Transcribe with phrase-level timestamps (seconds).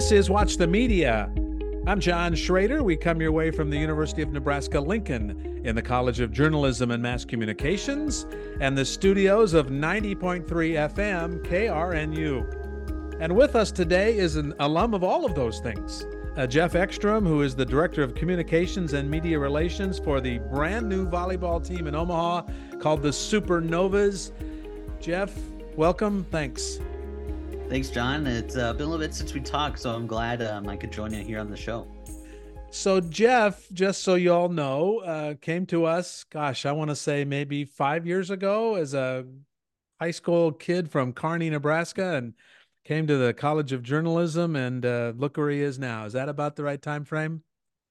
[0.00, 1.30] This is Watch the Media.
[1.86, 2.82] I'm John Schrader.
[2.82, 6.90] We come your way from the University of Nebraska Lincoln in the College of Journalism
[6.90, 8.24] and Mass Communications
[8.62, 13.20] and the studios of 90.3 FM KRNU.
[13.20, 16.06] And with us today is an alum of all of those things.
[16.34, 20.88] Uh, Geoff Exstrom, who is the Director of Communications and Media Relations for the brand
[20.88, 22.46] new volleyball team in Omaha
[22.78, 24.32] called the Supernovas.
[24.98, 25.34] Geoff,
[25.76, 26.24] welcome.
[26.30, 26.80] Thanks.
[27.70, 28.26] Thanks, John.
[28.26, 30.90] It's uh, been a little bit since we talked, so I'm glad um, I could
[30.90, 31.86] join you here on the show.
[32.72, 36.96] So, Geoff, just so you all know, uh, came to us, gosh, I want to
[36.96, 39.24] say maybe five years ago as a
[40.00, 42.34] high school kid from Kearney, Nebraska, and
[42.84, 44.56] came to the College of Journalism.
[44.56, 46.06] And uh, look where he is now.
[46.06, 47.44] Is that about the right time frame?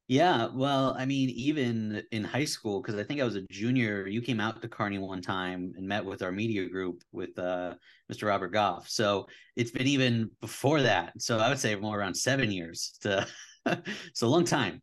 [0.09, 4.07] Yeah, well, I mean, even in high school, because I think I was a junior,
[4.07, 7.75] you came out to Kearney one time and met with our media group with uh,
[8.11, 8.27] Mr.
[8.27, 8.89] Robert Goff.
[8.89, 11.13] So it's been even before that.
[11.21, 12.97] So I would say more around seven years.
[13.01, 13.27] To,
[14.15, 14.81] so a long time.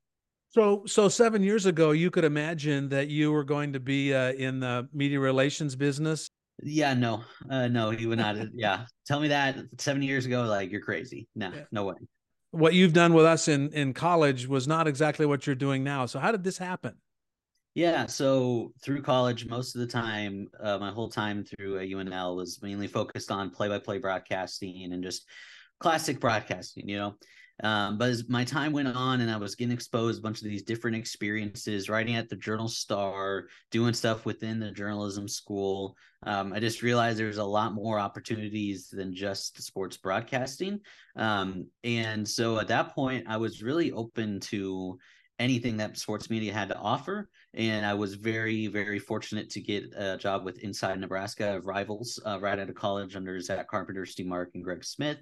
[0.50, 4.30] So, so seven years ago, you could imagine that you were going to be uh,
[4.34, 6.30] in the media relations business.
[6.62, 8.36] Yeah, no, uh, no, you would not.
[8.55, 11.27] yeah, tell me that seven years ago, like you're crazy.
[11.34, 11.64] No, yeah.
[11.72, 11.94] no way
[12.50, 16.06] what you've done with us in in college was not exactly what you're doing now.
[16.06, 16.94] So how did this happen?
[17.75, 22.62] Yeah, so through college, most of the time, uh, my whole time through UNL was
[22.62, 25.27] mainly focused on play-by-play broadcasting and just
[25.78, 26.89] classic broadcasting.
[26.89, 27.14] You know,
[27.62, 30.44] um, but as my time went on and I was getting exposed a bunch of
[30.44, 36.52] these different experiences, writing at the Journal Star, doing stuff within the journalism school, um,
[36.52, 40.80] I just realized there's a lot more opportunities than just sports broadcasting.
[41.16, 44.98] Um, and so at that point, I was really open to
[45.39, 47.29] anything that sports media had to offer.
[47.55, 52.19] And I was very, very fortunate to get a job with Inside Nebraska of Rivals
[52.25, 55.19] uh, right out of college under Zach Carpenter, Steve Marik, and Greg Smith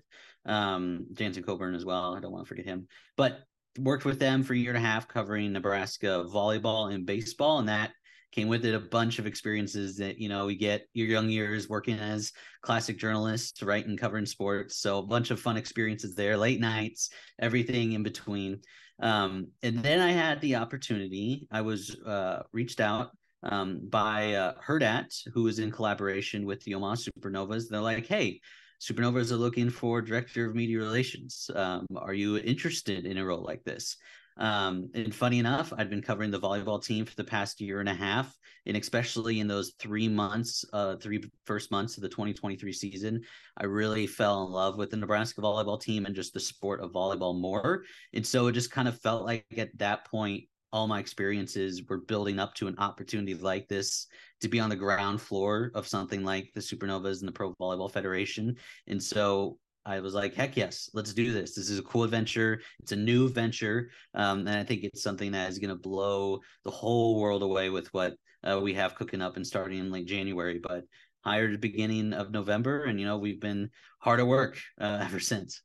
[0.46, 2.14] um, Jansen Coburn as well.
[2.14, 2.86] I don't want to forget him,
[3.16, 3.40] but
[3.78, 7.68] worked with them for a year and a half covering Nebraska volleyball and baseball, and
[7.68, 7.92] that
[8.32, 11.68] came with it a bunch of experiences that you know we get your young years
[11.68, 12.32] working as
[12.62, 17.10] classic journalists writing and covering sports so a bunch of fun experiences there late nights
[17.38, 18.60] everything in between
[19.00, 23.10] um, and then i had the opportunity i was uh, reached out
[23.44, 27.68] um, by uh, Hurrdat, who is in collaboration with the Omaha Supernovas.
[27.68, 28.40] They're like, hey,
[28.80, 31.50] Supernovas are looking for director of media relations.
[31.54, 33.96] Um, are you interested in a role like this?
[34.36, 37.88] Um, and funny enough, I'd been covering the volleyball team for the past year and
[37.88, 38.36] a half,
[38.66, 43.22] and especially in those three months, uh, three first months of the 2023 season,
[43.56, 46.92] I really fell in love with the Nebraska volleyball team and just the sport of
[46.92, 47.84] volleyball more.
[48.12, 51.98] And so it just kind of felt like at that point, all my experiences were
[51.98, 54.08] building up to an opportunity like this
[54.40, 57.90] to be on the ground floor of something like the Supernovas and the Pro Volleyball
[57.90, 58.56] Federation.
[58.88, 59.56] And so
[59.86, 61.54] I was like, heck yes, let's do this.
[61.54, 62.60] This is a cool adventure.
[62.80, 63.90] It's a new venture.
[64.14, 67.68] Um, and I think it's something that is going to blow the whole world away
[67.70, 70.58] with what uh, we have cooking up and starting in late January.
[70.62, 70.84] But
[71.24, 72.84] hired at the beginning of November.
[72.84, 75.62] And, you know, we've been hard at work uh, ever since.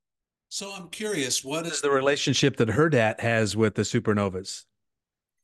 [0.47, 4.63] So I'm curious, what is the relationship that Hurrdat has with the Supernovas?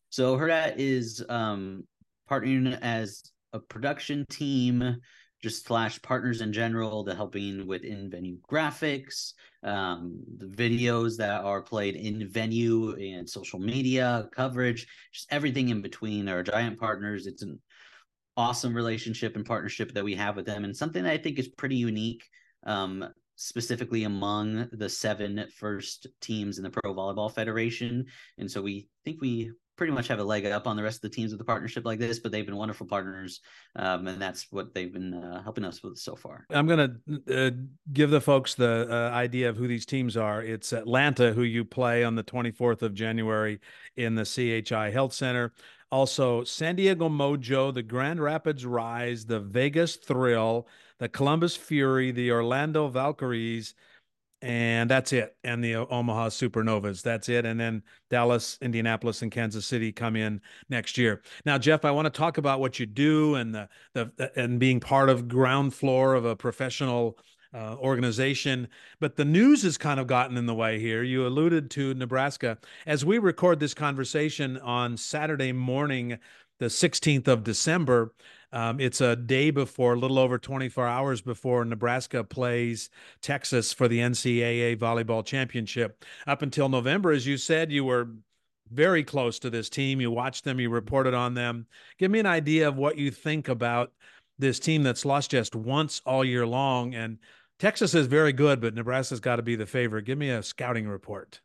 [0.09, 1.83] So Hurrdat is um,
[2.29, 4.97] partnering as a production team,
[5.45, 11.43] just slash partners in general, the helping with in venue graphics, um, the videos that
[11.43, 17.27] are played in venue and social media coverage, just everything in between are giant partners.
[17.27, 17.61] It's an
[18.35, 21.47] awesome relationship and partnership that we have with them, and something that I think is
[21.47, 22.23] pretty unique.
[22.65, 23.07] Um,
[23.37, 28.05] specifically among the seven first teams in the Pro Volleyball Federation.
[28.37, 31.01] And so we think we pretty much have a leg up on the rest of
[31.01, 33.41] the teams with a partnership like this, but they've been wonderful partners,
[33.75, 36.45] um, and that's what they've been uh, helping us with so far.
[36.49, 37.51] I'm going to uh,
[37.93, 40.41] give the folks the uh, idea of who these teams are.
[40.41, 43.59] It's Atlanta, who you play on the 24th of January
[43.97, 45.53] in the CHI Health Center.
[45.91, 50.67] Also, San Diego Mojo, the Grand Rapids Rise, the Vegas Thrill,
[50.97, 53.75] the Columbus Fury, the Orlando Valkyries
[54.41, 55.35] and that's it.
[55.43, 57.45] And the Omaha Supernovas, that's it.
[57.45, 61.21] And then Dallas, Indianapolis, and Kansas City come in next year.
[61.45, 64.79] Now, Geoff, I want to talk about what you do and the the and being
[64.79, 67.17] part of ground floor of a professional
[67.55, 68.67] uh, organization.
[68.99, 71.03] But the news has kind of gotten in the way here.
[71.03, 76.19] You alluded to Nebraska as we record this conversation on Saturday morning,
[76.59, 78.13] the 16th of December.
[78.51, 82.89] Um, it's a day before, a little over 24 hours before Nebraska plays
[83.21, 86.03] Texas for the NCAA volleyball championship.
[86.27, 88.09] Up until November, as you said, you were
[88.71, 90.01] very close to this team.
[90.01, 91.67] You watched them, you reported on them.
[91.97, 93.91] Give me an idea of what you think about
[94.37, 97.17] this team that's lost just once all year long and
[97.57, 100.03] Texas is very good, but Nebraska's got to be the favorite.
[100.03, 101.39] Give me a scouting report.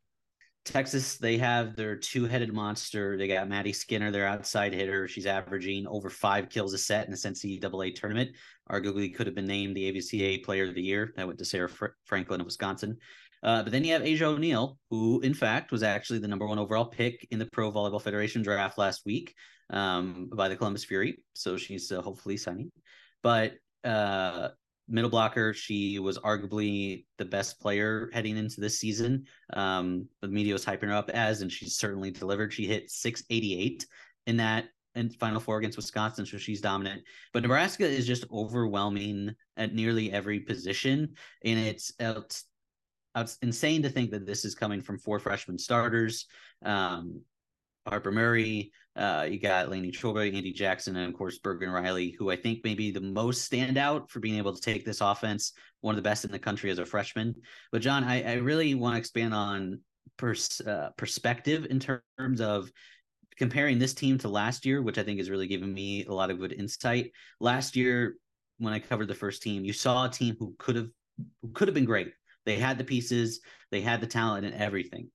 [0.64, 3.16] Texas, they have their two-headed monster.
[3.16, 5.08] They got Maddie Skinner, their outside hitter.
[5.08, 8.30] She's averaging over five kills a set in the NCAA tournament.
[8.70, 11.12] Arguably, could have been named the AVCA Player of the Year.
[11.16, 12.98] That went to Sarah Fr- Franklin of Wisconsin.
[13.42, 16.58] Uh, but then you have Asjia O'Neal, who in fact was actually the number one
[16.58, 19.34] overall pick in the Pro Volleyball Federation draft last week
[19.70, 21.22] um, by the Columbus Fury.
[21.32, 22.70] So she's uh, hopefully signing.
[23.22, 24.50] But uh,
[24.90, 25.54] middle blocker.
[25.54, 29.24] She was arguably the best player heading into this season.
[29.52, 32.52] Um, the media was hyping her up as, and she's certainly delivered.
[32.52, 33.86] She hit 688
[34.26, 37.02] in that in Final Four against Wisconsin, so she's dominant.
[37.32, 41.14] But Nebraska is just overwhelming at nearly every position,
[41.44, 42.44] and it's it's,
[43.16, 46.26] it's insane to think that this is coming from four freshman starters.
[46.64, 47.22] Um,
[47.86, 52.30] Harper Murray, uh, you got Laney Choi, Andi Jackson, and of course Bergen Reilly, who
[52.30, 55.52] I think may be the most stand out for being able to take this offense,
[55.80, 57.34] one of the best in the country as a freshman.
[57.72, 59.80] But John, I, I really want to expand on
[60.16, 62.70] pers- uh, perspective in terms of
[63.36, 66.30] comparing this team to last year, which I think is really giving me a lot
[66.30, 67.12] of good insight.
[67.38, 68.16] Last year,
[68.58, 70.88] when I covered the first team, you saw a team who could have
[71.42, 72.12] who could have been great.
[72.44, 73.40] They had the pieces,
[73.70, 75.10] they had the talent and everything,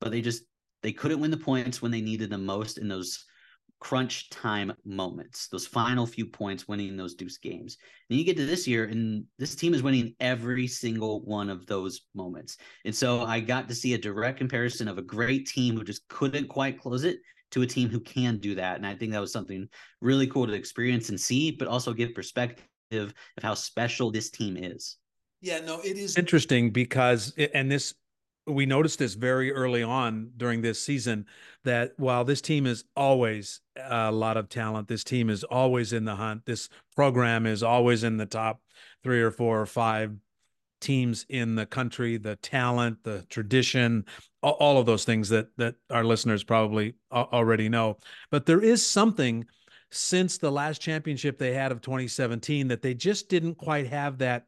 [0.00, 0.44] but they just
[0.82, 3.24] they couldn't win the points when they needed them most in those
[3.78, 7.76] crunch time moments, those final few points, winning those deuce games.
[8.08, 11.66] And you get to this year, and this team is winning every single one of
[11.66, 12.56] those moments.
[12.84, 16.08] And so I got to see a direct comparison of a great team who just
[16.08, 17.18] couldn't quite close it
[17.50, 18.76] to a team who can do that.
[18.76, 19.68] And I think that was something
[20.00, 24.56] really cool to experience and see, but also give perspective of how special this team
[24.56, 24.96] is.
[25.42, 27.94] Yeah, no, it is interesting because, and this
[28.46, 31.26] we noticed this very early on during this season
[31.64, 36.04] that while this team is always a lot of talent, this team is always in
[36.04, 36.46] the hunt.
[36.46, 38.60] This program is always in the top
[39.02, 40.14] three or four or five
[40.80, 42.18] teams in the country.
[42.18, 44.04] The talent, the tradition,
[44.42, 47.98] all of those things that that our listeners probably already know.
[48.30, 49.44] But there is something
[49.90, 54.46] since the last championship they had of 2017 that they just didn't quite have that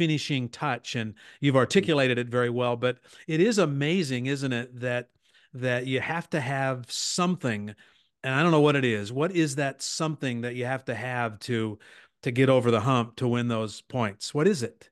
[0.00, 5.10] finishing touch and you've articulated it very well but it is amazing isn't it that
[5.52, 7.74] that you have to have something
[8.24, 10.94] and i don't know what it is what is that something that you have to
[10.94, 11.78] have to
[12.22, 14.34] to get over the hump to win those points?
[14.34, 14.90] What is it?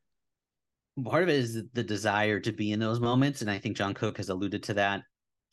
[1.05, 3.95] Part of it is the desire to be in those moments and i think john
[3.95, 5.05] cook has alluded to that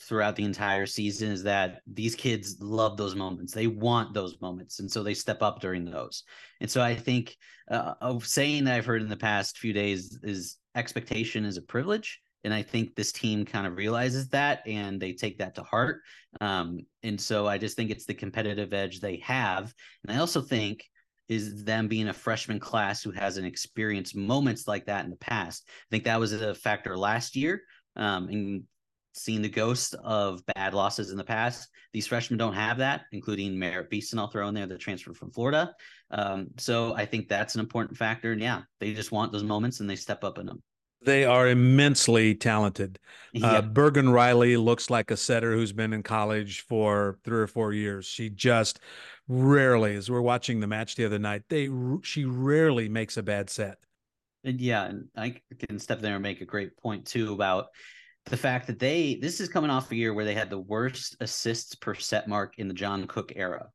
[0.01, 3.53] throughout the entire season is that these kids love those moments.
[3.53, 4.79] They want those moments.
[4.79, 6.23] And so they step up during those.
[6.61, 7.35] And so I think
[7.71, 11.61] uh, of saying that I've heard in the past few days is expectation is a
[11.61, 12.19] privilege.
[12.43, 16.01] And I think this team kind of realizes that and they take that to heart.
[16.41, 19.73] Um, and so I just think it's the competitive edge they have.
[20.03, 20.83] And I also think
[21.27, 25.63] is them being a freshman class who hasn't experienced moments like that in the past.
[25.67, 27.63] I think that was a factor last year.
[27.95, 28.63] Um, and
[29.15, 31.69] seen the ghost of bad losses in the past.
[31.93, 34.19] These freshmen don't have that, including Merritt Beason.
[34.19, 35.73] I'll throw in there the transfer from Florida.
[36.11, 38.33] Um, so I think that's an important factor.
[38.33, 40.61] And yeah, they just want those moments and they step up in them.
[41.01, 42.99] They are immensely talented.
[43.31, 43.47] Yeah.
[43.47, 47.73] Uh, Bergen Reilly looks like a setter who's been in college for three or four
[47.73, 48.05] years.
[48.05, 48.79] She just
[49.27, 51.69] rarely, as we're watching the match the other night, they
[52.01, 53.77] she rarely makes a bad set.
[54.43, 57.67] And yeah, and I can step there and make a great point too about
[58.25, 61.15] the fact that they this is coming off a year where they had the worst
[61.19, 63.69] assists per set mark in the John Cook era.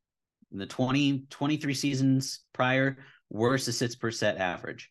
[0.51, 2.97] In the 20 23 seasons prior,
[3.29, 4.89] worst assists per set average.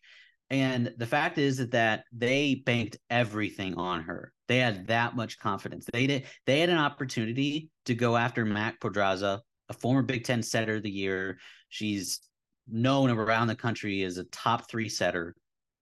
[0.49, 4.33] And the fact is that, that they banked everything on her.
[4.47, 5.85] They had that much confidence.
[5.93, 10.41] They did they had an opportunity to go after Mac Podraza, a former Big Ten
[10.41, 11.37] setter of the year.
[11.69, 12.19] She's
[12.67, 15.35] known around the country as a top three setter.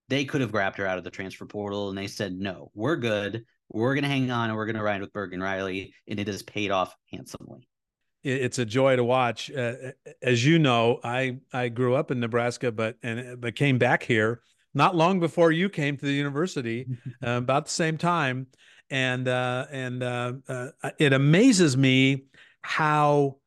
[0.09, 2.95] They could have grabbed her out of the transfer portal and they said, no, we're
[2.95, 5.93] good we're going to hang on and we're going to ride with Bergen Reilly.
[6.07, 7.67] and it has paid off handsomely.
[8.23, 9.49] It's a joy to watch.
[9.49, 9.73] Uh,
[10.21, 14.41] as you know, I I grew up in Nebraska, but and but came back here
[14.73, 16.87] not long before you came to the university,
[17.25, 18.47] uh, about the same time,
[18.89, 22.25] and uh, and uh, uh, it amazes me
[22.61, 23.37] how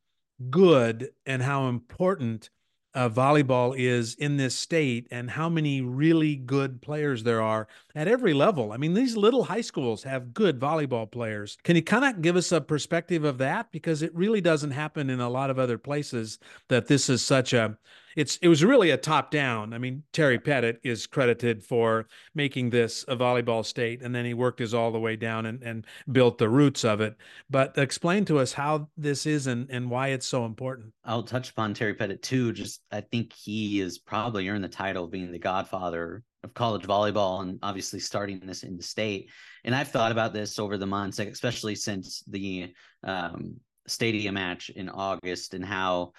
[0.51, 2.51] good and how important
[2.95, 8.09] uh, volleyball is in this state and how many really good players there are at
[8.09, 8.73] every level.
[8.73, 11.57] I mean, these little high schools have good volleyball players.
[11.63, 13.73] Can you kind of give us a perspective of that?
[13.73, 17.53] Because it really doesn't happen in a lot of other places that this is such
[17.53, 17.77] a
[18.17, 19.73] it's it was really a top down.
[19.73, 24.35] I mean, Terry Pettit is credited for making this a volleyball state, and then he
[24.35, 27.17] worked his all the way down and, and built the roots of it.
[27.51, 30.93] But explain to us how this is and, and why it's so important.
[31.05, 32.53] I'll touch upon Terry Pettit too.
[32.53, 36.83] Just I think he is probably earned the title of being the godfather of college
[36.83, 39.31] volleyball and obviously starting this in the state.
[39.65, 42.73] And I've thought about this over the months, especially since the
[43.05, 46.13] um, stadium match in August and how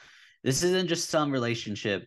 [0.43, 2.05] this isn't just some relationship,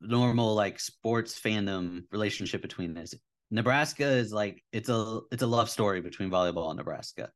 [0.00, 3.14] normal like sports fandom relationship between this.
[3.50, 7.30] Nebraska is like it's a it's a love story between volleyball and Nebraska.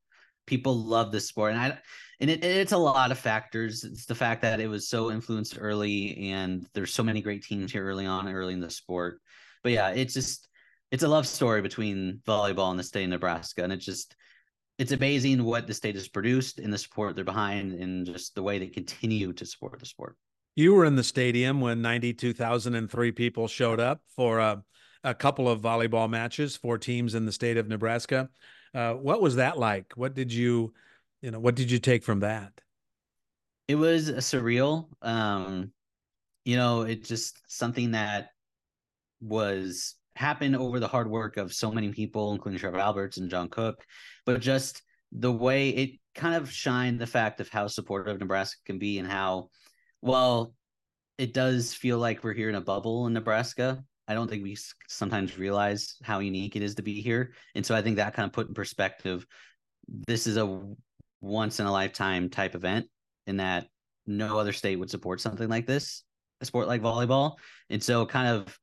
[0.47, 1.77] People love this sport, and I
[2.19, 3.83] and it, it's a lot of factors.
[3.83, 7.71] It's the fact that it was so influenced early, and there's so many great teams
[7.71, 9.21] here early on, early in the sport.
[9.61, 10.47] But yeah, it's just
[10.91, 14.15] it's a love story between volleyball and the state of Nebraska, and it's just
[14.77, 18.43] it's amazing what the state has produced and the support they're behind and just the
[18.43, 20.15] way they continue to support the sport.
[20.55, 24.63] You were in the stadium when 92,003 people showed up for a,
[25.03, 28.29] a, couple of volleyball matches for teams in the state of Nebraska.
[28.73, 29.93] Uh, what was that like?
[29.95, 30.73] What did you,
[31.21, 32.53] you know, what did you take from that?
[33.67, 34.87] It was surreal.
[35.01, 35.71] Um,
[36.45, 38.29] you know, it's just something that
[39.21, 43.49] was happened over the hard work of so many people, including Trevor Alberts and John
[43.49, 43.85] Cook,
[44.25, 44.81] but just
[45.11, 49.07] the way it kind of shined the fact of how supportive Nebraska can be and
[49.07, 49.49] how,
[50.01, 50.53] well,
[51.17, 53.83] it does feel like we're here in a bubble in Nebraska.
[54.07, 54.57] I don't think we
[54.87, 57.33] sometimes realize how unique it is to be here.
[57.55, 59.25] And so I think that kind of put in perspective
[60.07, 60.61] this is a
[61.21, 62.87] once in a lifetime type event
[63.25, 63.67] in that
[64.05, 66.03] no other state would support something like this,
[66.41, 67.35] a sport like volleyball.
[67.69, 68.57] And so kind of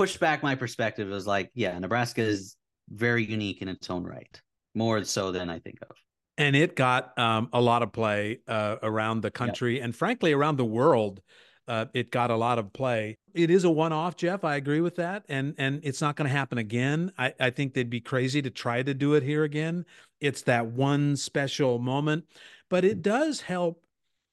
[0.00, 1.10] pushed back my perspective.
[1.10, 2.56] It was like, yeah, Nebraska is
[2.88, 4.40] very unique in its own right
[4.74, 5.94] more so than I think of.
[6.38, 10.56] And it got um, a lot of play uh, around the country and frankly around
[10.56, 11.20] the world.
[11.68, 13.18] Uh, it got a lot of play.
[13.34, 14.42] It is a one-off, Geoff.
[14.42, 17.12] I agree with that, and and it's not going to happen again.
[17.18, 19.84] I, I think they'd be crazy to try to do it here again.
[20.18, 22.24] It's that one special moment,
[22.70, 23.84] but it does help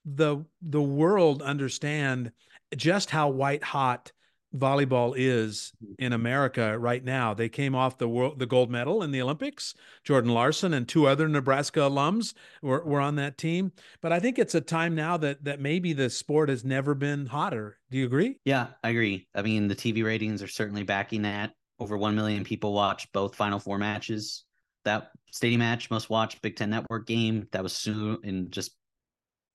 [0.06, 2.32] the the world understand
[2.76, 4.14] just how white hot
[4.60, 5.94] volleyball is mm-hmm.
[6.00, 7.34] in America right now.
[7.34, 9.74] They came off the world, the gold medal in the Olympics.
[10.04, 13.72] Jordan Larson and two other Nebraska alums were, were on that team.
[14.02, 17.26] But I think it's a time now that that maybe the sport has never been
[17.26, 17.78] hotter.
[17.92, 18.40] Do you agree?
[18.46, 19.28] Yeah, I agree.
[19.36, 21.52] I mean, the TV ratings are certainly backing that.
[21.80, 24.46] Over 1 million people watched both Final Four matches.
[24.84, 27.48] That stadium match, most watched Big Ten Network game.
[27.52, 28.72] That was soon in just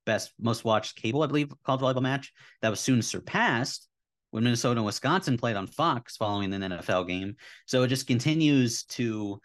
[0.04, 2.32] best most watched cable, I believe, college volleyball match.
[2.60, 3.88] That was soon surpassed
[4.32, 7.36] when Minnesota and Wisconsin played on Fox following an NFL game.
[7.66, 9.40] So it just continues to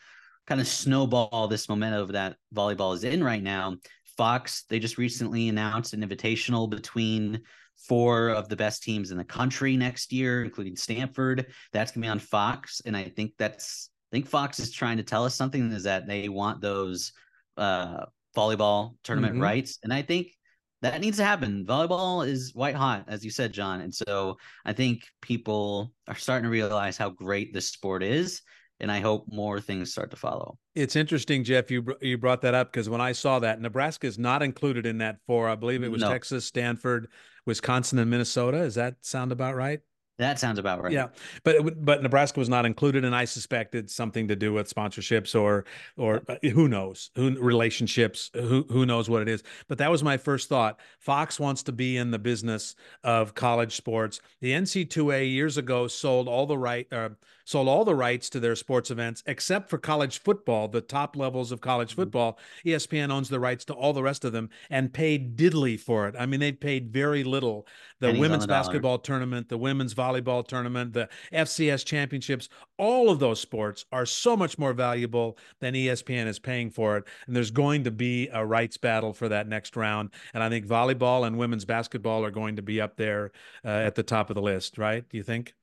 [0.48, 3.76] kind of snowball this momentum that volleyball is in right now.
[4.16, 7.42] Fox, they just recently announced an invitational between
[7.78, 11.48] four of the best teams in the country next year, including Stanford.
[11.74, 12.82] That's gonna be on Fox.
[12.86, 16.08] And I think that's I think Fox is trying to tell us something is that
[16.08, 17.12] they want those
[17.58, 19.44] uh volleyball tournament mm-hmm.
[19.44, 19.80] rights.
[19.84, 20.37] And I think
[20.82, 21.66] that needs to happen.
[21.66, 23.82] Volleyball is white hot, as you said, John.
[23.82, 28.42] And so I think people are starting to realize how great this sport is.
[28.80, 30.60] And I hope more things start to follow.
[30.76, 31.72] It's interesting, Geoff.
[31.72, 35.00] You you brought that up because when I saw that Nebraska is not included in
[35.00, 35.50] that four.
[35.50, 36.10] I believe it was no.
[36.12, 37.08] Texas, Stanford,
[37.48, 38.60] Wisconsin, and Minnesota.
[38.60, 39.80] Does that sound about right?
[40.18, 40.92] That sounds about right.
[40.92, 41.10] Yeah,
[41.44, 45.40] but but Nebraska was not included, and I suspect it's something to do with sponsorships
[45.40, 49.44] or or uh, who knows who relationships who who knows what it is.
[49.68, 50.80] But that was my first thought.
[51.00, 54.20] Fox wants to be in the business of college sports.
[54.42, 57.10] The NC2A years ago sold all the right uh,
[57.48, 61.54] sold all the rights to their sports events except for college football, the top levels
[61.54, 62.02] of college mm-hmm.
[62.02, 62.40] football.
[62.66, 66.16] ESPN owns the rights to all the rest of them and paid diddly for it.
[66.20, 67.66] I mean, they paid very little.
[68.02, 73.20] The Pennies women's the basketball tournament, the women's volleyball tournament, the FCS championships, all of
[73.20, 77.06] those sports are so much more valuable than ESPN is paying for it.
[77.28, 80.10] And there's going to be a rights battle for that next round.
[80.34, 83.32] And I think volleyball and women's basketball are going to be up there
[83.64, 85.08] uh, at the top of the list, right?
[85.08, 85.54] Do you think?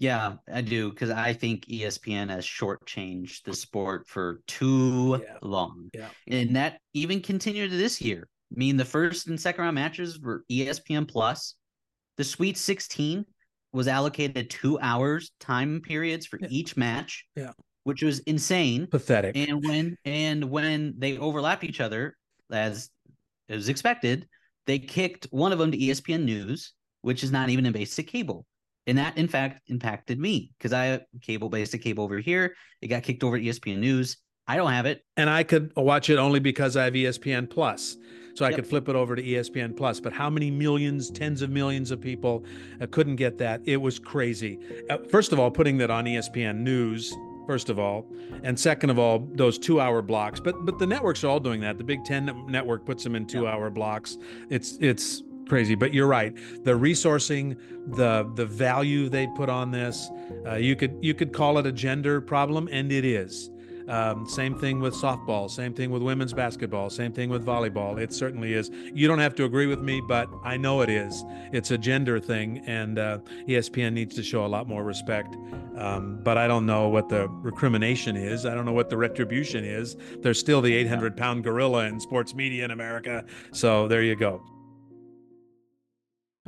[0.00, 5.36] Yeah, I do because I think ESPN has shortchanged the sport for too yeah.
[5.42, 5.90] long.
[5.92, 6.08] Yeah.
[6.26, 8.26] And that even continued this year.
[8.50, 11.54] I mean, the first and second round matches were ESPN Plus.
[12.16, 13.26] The Sweet 16
[13.74, 16.48] was allocated two hours time periods for yeah.
[16.50, 17.26] each match.
[17.36, 17.52] Yeah.
[17.84, 18.86] Which was insane.
[18.86, 19.36] Pathetic.
[19.36, 22.16] And when and when they overlapped each other,
[22.50, 22.88] as
[23.48, 24.26] it was expected,
[24.66, 28.46] they kicked one of them to ESPN News, which is not even a basic cable.
[28.90, 32.56] And that, in fact, impacted me because I have cable basic cable over here.
[32.82, 34.16] It got kicked over to ESPN News.
[34.48, 35.04] I don't have it.
[35.16, 37.96] And I could watch it only because I have ESPN Plus.
[38.34, 40.00] so I could flip it over to ESPN Plus.
[40.00, 42.44] But how many millions, tens of millions of people
[42.80, 43.60] uh, couldn't get that?
[43.64, 44.58] It was crazy.
[44.90, 47.14] Uh, first of all, putting that on ESPN News
[47.46, 48.06] first of all,
[48.44, 50.40] and second of all, those two-hour blocks.
[50.40, 51.78] But but the networks are all doing that.
[51.78, 54.18] The Big Ten network puts them in two-hour blocks.
[54.50, 55.74] It's it's crazy.
[55.74, 56.34] But you're right.
[56.64, 57.58] The resourcing,
[57.96, 60.08] the the value they put on this,
[60.46, 63.50] uh, you could you could call it a gender problem, and it is.
[63.88, 67.98] Um, same thing with softball, same thing with women's basketball, same thing with volleyball.
[68.00, 68.70] It certainly is.
[68.94, 71.24] You don't have to agree with me, but I know it is.
[71.52, 75.34] It's a gender thing, and uh, ESPN needs to show a lot more respect.
[75.76, 78.46] Um, but I don't know what the recrimination is.
[78.46, 79.96] I don't know what the retribution is.
[80.20, 83.24] There's still the 800 pound gorilla in sports media in America.
[83.52, 84.40] So there you go.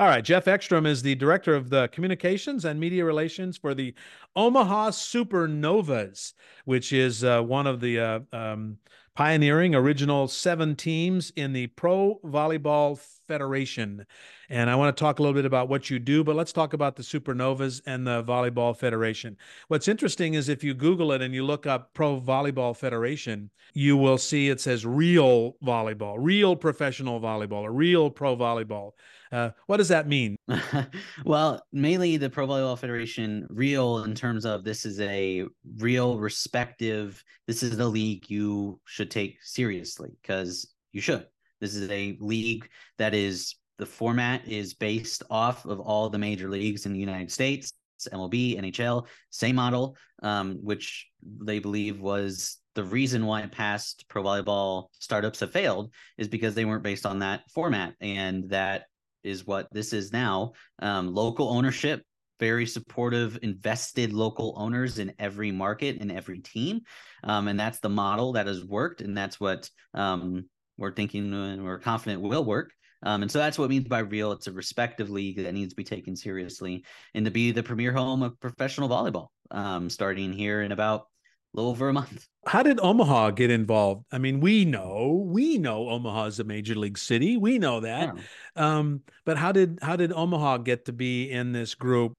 [0.02, 3.94] All right, Geoff Exstrom is the director of the communications and media relations for the
[4.34, 6.32] Omaha Supernovas,
[6.64, 8.78] which is uh, one of the uh, um,
[9.14, 14.04] pioneering original seven teams in the Pro Volleyball Federation.
[14.48, 16.72] And I want to talk a little bit about what you do, but let's talk
[16.72, 19.36] about the Supernovas and the Volleyball Federation.
[19.68, 23.96] What's interesting is if you Google it and you look up Pro Volleyball Federation, you
[23.96, 28.92] will see it says real volleyball, real professional volleyball, or real pro volleyball.
[29.32, 30.36] Uh, what does that mean?
[31.24, 35.44] well, mainly the Pro Volleyball Federation, real in terms of this is a
[35.78, 41.26] real, respective, this is the league you should take seriously because you should.
[41.60, 46.50] This is a league that is the format is based off of all the major
[46.50, 47.72] leagues in the United States.
[48.12, 54.86] MLB, NHL, same model, um, which they believe was the reason why past pro volleyball
[54.98, 57.94] startups have failed is because they weren't based on that format.
[58.00, 58.86] And that
[59.24, 60.52] is what this is now.
[60.80, 62.02] Um, local ownership,
[62.40, 66.80] very supportive, invested local owners in every market and every team,
[67.24, 70.44] um, and that's the model that has worked, and that's what um,
[70.76, 72.72] we're thinking and we're confident will work.
[73.04, 74.32] Um, and so that's what it means by real.
[74.32, 77.92] It's a respective league that needs to be taken seriously and to be the premier
[77.92, 81.06] home of professional volleyball, um, starting here in about
[81.54, 82.26] little over a month.
[82.46, 84.04] How did Omaha get involved?
[84.10, 87.36] I mean, we know we know Omaha is a major league city.
[87.36, 88.14] We know that.
[88.16, 88.22] Yeah.
[88.56, 92.14] Um, but how did how did Omaha get to be in this group?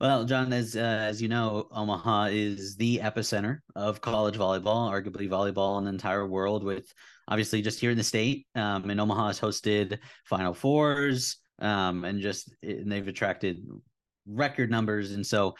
[0.00, 5.28] Well, John, as uh, as you know, Omaha is the epicenter of college volleyball, arguably
[5.28, 6.64] volleyball in the entire world.
[6.64, 6.92] With
[7.28, 12.20] obviously just here in the state, um, and Omaha has hosted Final Fours, um, and
[12.20, 13.66] just and they've attracted
[14.26, 15.12] record numbers.
[15.12, 15.54] And so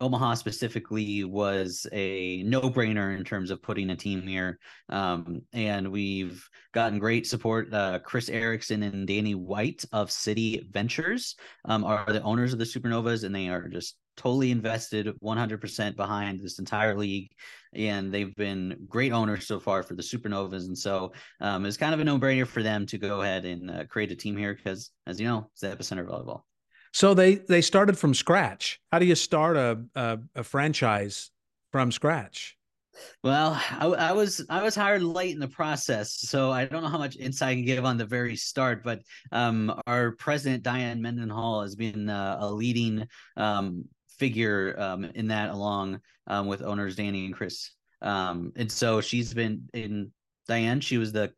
[0.00, 4.58] Omaha specifically was a no-brainer in terms of putting a team here,
[4.88, 7.72] um, and we've gotten great support.
[7.72, 11.34] Uh, Chris Erickson and Danny White of City Ventures
[11.64, 16.40] um, are the owners of the Supernovas, and they are just totally invested 100% behind
[16.40, 17.30] this entire league
[17.72, 21.94] and they've been great owners so far for the supernovas and so um, it's kind
[21.94, 24.90] of a no-brainer for them to go ahead and uh, create a team here because
[25.06, 26.42] as you know it's the epicenter of volleyball
[26.92, 28.80] so they they started from scratch.
[28.92, 31.30] How do you start a a, a franchise
[31.72, 32.56] from scratch?
[33.22, 36.88] Well, I, I, was I was hired late in the process, so I don't know
[36.88, 38.82] how much insight I can give on the very start.
[38.82, 43.84] But um, our president Diane Mendenhall has been uh, a leading um,
[44.18, 47.70] figure um, in that, along um, with owners Danny and Chris.
[48.02, 50.12] Um, and so she's been in
[50.46, 50.80] Diane.
[50.80, 51.32] She was the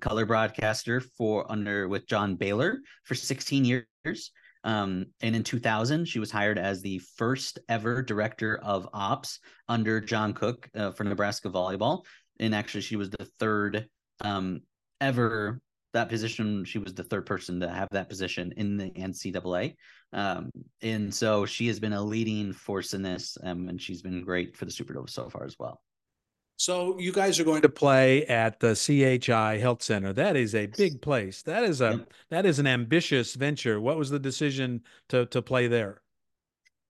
[0.00, 4.30] color broadcaster for under with John Baylor for 16 years.
[4.66, 10.00] Um, and in 2000, she was hired as the first ever director of ops under
[10.00, 12.04] John Cook uh, for Nebraska volleyball.
[12.40, 13.88] And actually, she was the third
[14.20, 14.60] um,
[15.00, 15.60] ever
[15.92, 16.64] that position.
[16.64, 19.76] She was the third person to have that position in the NCAA.
[20.12, 20.50] Um,
[20.82, 24.56] and so she has been a leading force in this, um, and she's been great
[24.56, 25.80] for the Supernova so far as well.
[26.56, 30.12] So you guys are going to play at the CHI Health Center.
[30.14, 31.42] That is a big place.
[31.42, 32.12] That is a yep.
[32.30, 33.80] that is an ambitious venture.
[33.80, 36.00] What was the decision to to play there?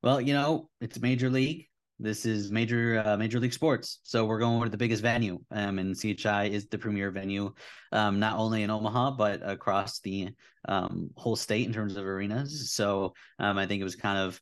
[0.03, 1.67] Well, you know, it's major league.
[1.99, 3.99] This is major uh, major league sports.
[4.05, 5.41] So we're going to the biggest venue.
[5.51, 7.53] Um, and CHI is the premier venue,
[7.91, 10.29] um, not only in Omaha but across the
[10.69, 12.73] um, whole state in terms of arenas.
[12.73, 14.41] So um, I think it was kind of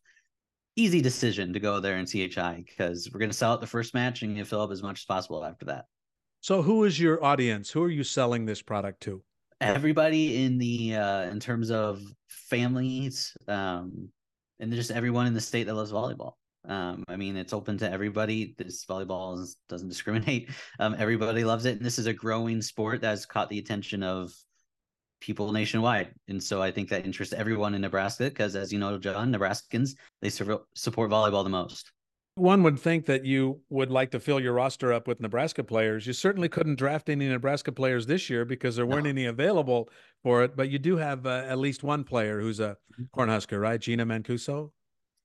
[0.77, 3.95] easy decision to go there in CHI because we're going to sell out the first
[3.95, 5.87] match and you fill up as much as possible after that.
[6.41, 7.71] So, who is your audience?
[7.71, 9.23] Who are you selling this product to?
[9.61, 14.11] Everybody in the uh, in terms of families, um,
[14.61, 16.33] and just everyone in the state that loves volleyball.
[16.67, 18.55] Um, I mean, it's open to everybody.
[18.59, 20.51] This volleyball is, doesn't discriminate.
[20.81, 24.03] Um, everybody loves it, and this is a growing sport that has caught the attention
[24.03, 24.35] of
[25.25, 26.13] people nationwide.
[26.29, 29.97] And so I think that interests everyone in Nebraska because, as you know, John, Nebraskans,
[30.21, 31.91] they support volleyball the most.
[32.37, 36.07] one would think that you would like to fill your roster up with Nebraska players.
[36.07, 39.11] You certainly couldn't draft any Nebraska players this year because there weren't no.
[39.11, 39.89] any available
[40.23, 40.57] for it.
[40.57, 43.05] But you do have uh, at least one player who's a mm-hmm.
[43.19, 43.81] Cornhusker, right?
[43.81, 44.71] Gina Mancuso.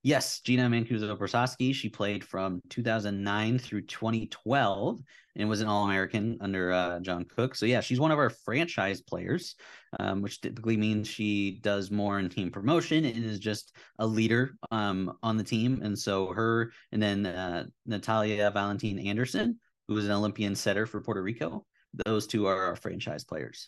[0.01, 1.75] Yes, Gina Mancuso Brosowski.
[1.75, 5.01] She played from 2009 through 2012
[5.35, 7.53] and was an All American under uh, John Cook.
[7.53, 9.55] So, yeah, she's one of our franchise players,
[9.99, 14.55] um, which typically means she does more in team promotion and is just a leader
[14.71, 15.81] um, on the team.
[15.83, 19.59] And so, her and then uh, Natalia Valentine Anderson,
[19.89, 21.65] who was an Olympian setter for Puerto Rico,
[22.05, 23.67] those two are our franchise players.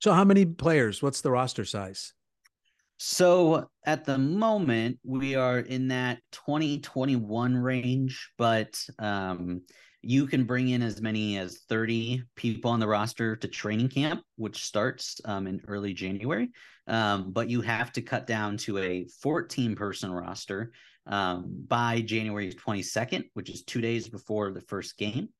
[0.00, 1.02] So, how many players?
[1.02, 2.12] What's the roster size?
[3.02, 9.62] So at the moment, we are in that 2021 range, but um,
[10.02, 14.20] you can bring in as many as 30 people on the roster to training camp,
[14.36, 16.50] which starts um, in early January.
[16.88, 20.70] Um, but you have to cut down to a 14 person roster
[21.06, 25.30] um, by January 22nd, which is two days before the first game.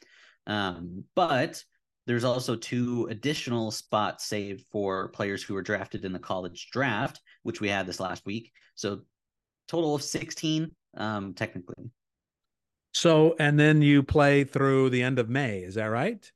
[0.47, 1.63] Um, but
[2.07, 7.21] there's also two additional spots saved for players who were drafted in the college draft,
[7.43, 8.53] which we had this last week.
[8.75, 9.03] So
[9.69, 11.91] total of 16 um, technically.
[12.93, 15.61] So, and then you play through the end of May.
[15.61, 16.31] Is that right?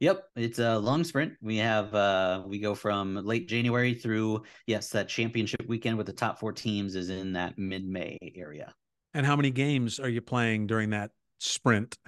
[0.00, 1.34] Yep, it's a long sprint.
[1.42, 6.12] We have uh we go from late January through yes, that championship weekend with the
[6.14, 8.74] top 4 teams is in that mid-May area.
[9.12, 11.98] And how many games are you playing during that sprint?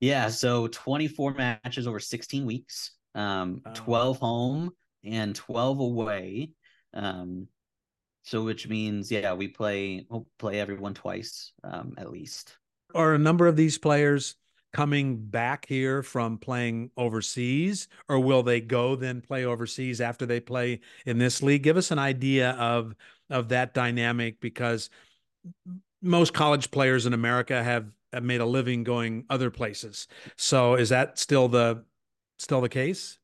[0.00, 3.72] Yeah, so 24 matches over 16 weeks, um, oh.
[3.74, 4.70] 12 home
[5.04, 6.50] and 12 away.
[6.94, 7.48] Um,
[8.22, 12.58] so which means yeah, we play we'll play everyone twice um, at least.
[12.94, 14.36] Are a number of these players
[14.72, 20.40] coming back here from playing overseas, or will they go then play overseas after they
[20.40, 21.62] play in this league?
[21.62, 22.94] Give us an idea of
[23.30, 24.90] of that dynamic because
[26.02, 27.86] most college players in America have have
[28.22, 30.08] made a living going other places.
[30.36, 31.84] So is that still the
[32.38, 33.18] still the case?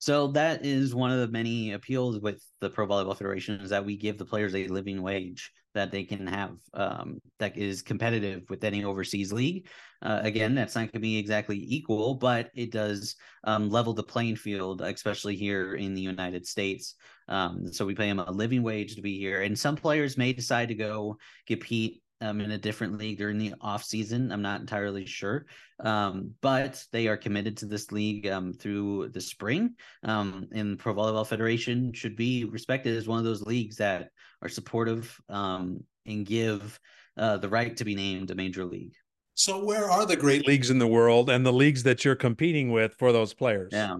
[0.00, 3.84] So that is one of the many appeals with the Pro Volleyball Federation is that
[3.84, 8.42] we give the players a living wage that they can have um, that is competitive
[8.48, 9.68] with any overseas league.
[10.00, 14.02] Uh, again, that's not going to be exactly equal, but it does um, level the
[14.02, 16.94] playing field, especially here in the United States.
[17.28, 20.32] Um, so we pay them a living wage to be here, and some players may
[20.32, 24.32] decide to go compete um, in a different league during the off season.
[24.32, 25.46] I'm not entirely sure,
[25.80, 29.74] um, but they are committed to this league um, through the spring.
[30.02, 34.10] Um, and Pro Volleyball Federation should be respected as one of those leagues that
[34.42, 36.78] are supportive um, and give
[37.16, 38.94] uh, the right to be named a major league.
[39.34, 42.72] So, where are the great leagues in the world and the leagues that you're competing
[42.72, 43.70] with for those players?
[43.72, 43.98] Yeah.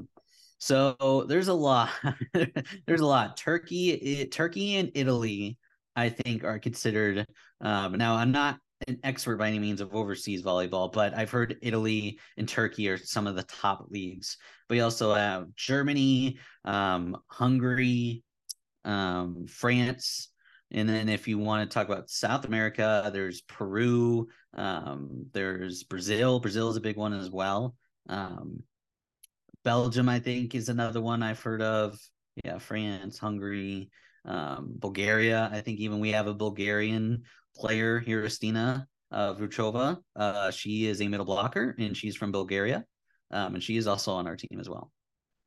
[0.59, 1.91] So there's a lot.
[2.87, 3.37] there's a lot.
[3.37, 5.57] Turkey, Turkey, and Italy
[5.99, 7.27] I think are considered.
[7.61, 11.57] Um, now, I'm not an expert by any means of overseas volleyball, but I've heard
[11.61, 14.37] Italy and Turkey are some of the top leagues.
[14.69, 18.23] But we also have Germany, um, Hungary,
[18.85, 20.29] um, France.
[20.71, 26.39] And then if you want to talk about South America, there's Peru, um, there's Brazil.
[26.39, 27.75] Brazil is a big one as well.
[28.09, 28.63] Um,
[29.65, 31.99] Belgium, I think, is another one I've heard of.
[32.45, 33.91] Yeah, France, Hungary
[34.29, 35.51] um, Bulgaria.
[35.53, 37.23] I think even we have a Bulgarian
[37.57, 38.25] player here,
[39.11, 39.99] uh, Vruchova.
[40.14, 42.85] Uh, she is a middle blocker and she's from Bulgaria.
[43.31, 44.93] Um, and she is also on our team as well.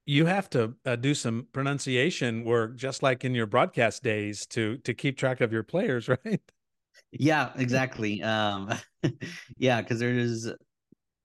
[0.06, 4.78] You have to uh, do some pronunciation work, just like in your broadcast days, to
[4.80, 6.42] to keep track of your players, right?
[7.12, 8.22] Yeah, exactly.
[8.24, 8.74] um,
[9.58, 10.52] yeah, because there's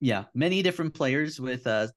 [0.00, 1.88] yeah many different players with uh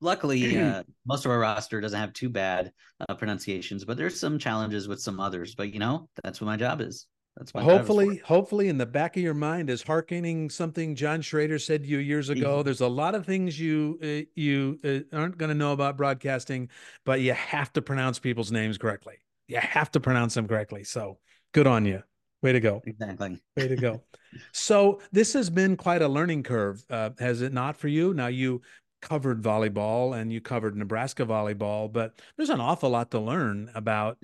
[0.00, 2.72] luckily uh, most of our roster doesn't have too bad
[3.08, 6.56] uh, pronunciations but there's some challenges with some others but you know that's what my
[6.56, 7.06] job is.
[7.36, 11.60] That's my hopefully hopefully in the back of your mind is harkening something john schrader
[11.60, 12.56] said to you years ago.
[12.56, 12.64] Mm-hmm.
[12.64, 16.68] there's a lot of things you uh, you uh, aren't going to know about broadcasting
[17.04, 19.14] but you have to pronounce people's names correctly.
[19.46, 20.84] You have to pronounce them correctly.
[20.84, 21.18] So
[21.52, 22.02] good on you.
[22.42, 22.82] Way to go.
[22.86, 23.38] Exactly.
[23.56, 24.02] Way to go.
[24.52, 28.14] So this has been quite a learning curve uh, has it not for you?
[28.14, 28.62] Now you
[29.00, 34.18] covered volleyball and you covered Nebraska volleyball, but there's an awful lot to learn about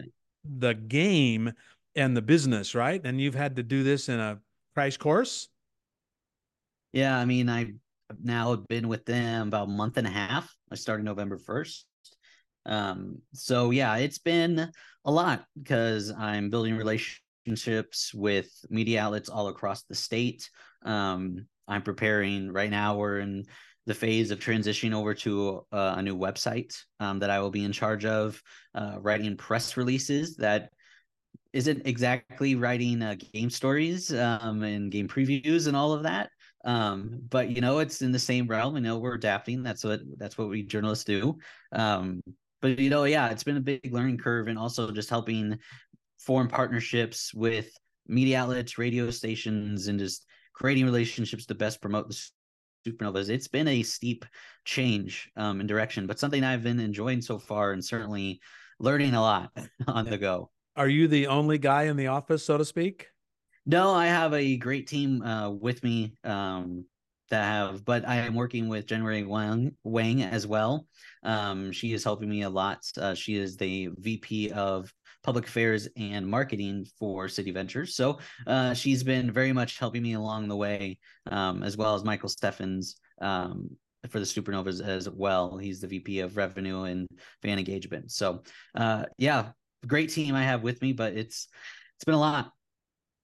[0.45, 1.53] the game
[1.95, 3.01] and the business, right?
[3.05, 4.39] And you've had to do this in a
[4.75, 5.49] crash course.
[6.93, 7.73] Yeah, I mean, I
[8.23, 10.55] now have been with them about a month and a half.
[10.71, 11.85] I started November 1st.
[12.67, 14.71] Um, so yeah, it's been
[15.05, 20.51] a lot because I'm building relationships with media outlets all across the state.
[20.85, 22.97] Um, I'm preparing right now.
[22.97, 23.45] We're in
[23.87, 27.65] the phase of transitioning over to uh, a new website um, that I will be
[27.65, 28.43] in charge of,
[28.75, 30.71] uh, writing press releases that
[31.53, 36.31] isn't exactly writing uh, game stories um, and game previews and all of that.
[36.65, 38.75] Um, but you know, it's in the same realm.
[38.75, 39.63] You know, we're adapting.
[39.63, 41.39] That's what that's what we journalists do.
[41.73, 42.21] Um,
[42.61, 45.59] but you know, yeah, it's been a big learning curve, and also just helping
[46.19, 47.71] form partnerships with
[48.09, 52.21] media outlets, radio stations, and just creating relationships to best promote the
[52.87, 53.29] supernovas.
[53.29, 54.25] It's been a steep
[54.65, 58.41] change um, in direction, but something I've been enjoying so far, and certainly
[58.79, 59.51] learning a lot
[59.87, 60.51] on the go.
[60.77, 63.09] Are you the only guy in the office, so to speak?
[63.65, 66.85] No, I have a great team uh, with me um,
[67.31, 70.87] that have, but I am working with January Wang, Wang as well.
[71.23, 72.85] Um, she is helping me a lot.
[72.97, 74.93] Uh, she is the VP of
[75.27, 77.97] Public Affairs and Marketing for City Ventures.
[77.97, 82.05] So uh, she's been very much helping me along the way, um, as well as
[82.05, 83.69] Michael Steffens um,
[84.09, 85.59] for the Supernovas as well.
[85.59, 87.09] He's the VP of Revenue and
[87.43, 88.13] Fan Engagement.
[88.13, 88.45] So
[88.77, 89.49] uh, yeah,
[89.85, 91.49] great team I have with me, but it's
[91.97, 92.53] it's been a lot.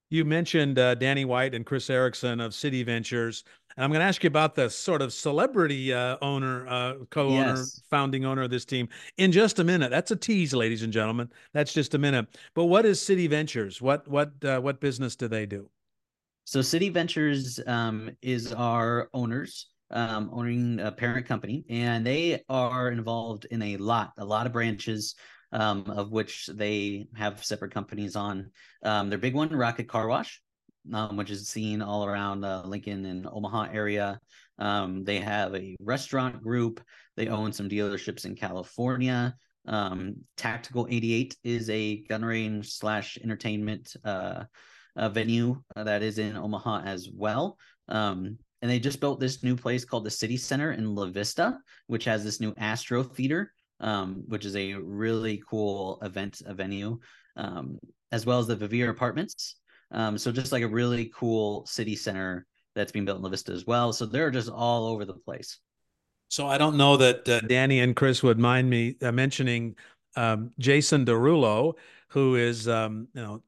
[0.09, 3.45] You mentioned uh, Danny White and Chris Erickson of City Ventures.
[3.75, 7.55] And I'm going to ask you about the sort of celebrity uh, owner, uh, co-owner,
[7.57, 7.81] yes.
[7.89, 9.89] founding owner of this team in just a minute.
[9.89, 11.29] That's a tease, ladies and gentlemen.
[11.53, 12.27] That's just a minute.
[12.53, 13.81] But what is City Ventures?
[13.81, 15.69] What what uh, what business do they do?
[16.45, 22.91] So City Ventures um, is our owners um, owning a parent company, and they are
[22.91, 25.15] involved in a lot, a lot of branches
[25.53, 28.51] um, of which they have separate companies on.
[28.83, 30.41] Um, their big one, Rocket Car Wash,
[30.91, 34.19] um, which is seen all around uh, Lincoln and Omaha area.
[34.59, 36.81] Um, they have a restaurant group.
[37.15, 39.35] They own some dealerships in California.
[39.65, 44.43] Um, Tactical 88 is a gun range slash entertainment uh,
[44.95, 47.57] uh, venue that is in Omaha as well.
[47.87, 51.57] Um, and they just built this new place called the City Center in La Vista,
[51.87, 53.51] which has this new Astro Theater
[53.83, 56.99] um, which is a really cool event a venue,
[57.35, 57.77] um,
[58.11, 59.57] as well as the Vivier Apartments.
[59.93, 63.51] Um, so just like a really cool city center that's being built in La Vista
[63.51, 63.93] as well.
[63.93, 65.59] So they're just all over the place.
[66.29, 69.75] So I don't know that uh, Danny and Chris would mind me uh, mentioning
[70.15, 71.73] um, Jason Derulo,
[72.09, 73.43] who is um, you know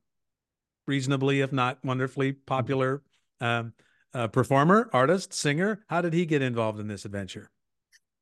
[0.86, 3.02] reasonably, if not wonderfully popular
[3.42, 3.74] um,
[4.14, 5.84] uh, performer, artist, singer.
[5.90, 7.50] How did he get involved in this adventure?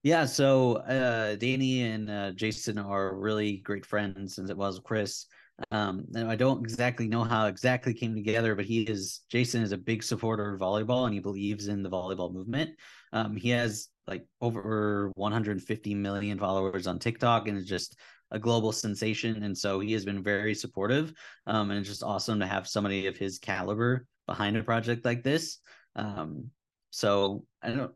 [0.04, 5.26] Yeah, so uh, Danny and uh, Jason are really great friends, as it was Chris.
[5.72, 9.72] Um, and I don't exactly know how exactly came together, but he is Jason is
[9.72, 12.72] a big supporter of volleyball and he believes in the volleyball movement.
[13.12, 17.98] Um, he has like over 150 million followers on TikTok and is just
[18.32, 19.44] a global sensation.
[19.44, 21.14] And so he has been very supportive.
[21.46, 25.24] Um, and it's just awesome to have somebody of his caliber behind a project like
[25.24, 25.60] this.
[25.96, 26.50] Um,
[26.90, 27.92] so I don't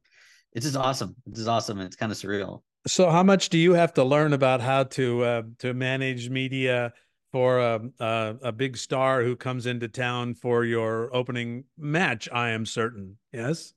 [0.54, 1.16] it's just awesome.
[1.28, 1.80] It's just awesome.
[1.80, 2.64] It's kind of surreal.
[2.88, 6.94] So, how much do you have to learn about how to uh, to manage media
[7.38, 12.28] for a, a, a big star who comes into town for your opening match?
[12.34, 13.20] I am certain.
[13.32, 13.76] Yes.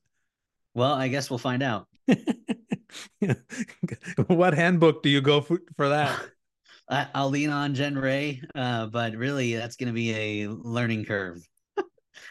[0.73, 1.87] Well, I guess we'll find out.
[4.29, 6.19] what handbook do you go for, for that?
[6.89, 11.05] I, will lean on Jen Ray, uh, but really, that's going to be a learning
[11.05, 11.47] curve.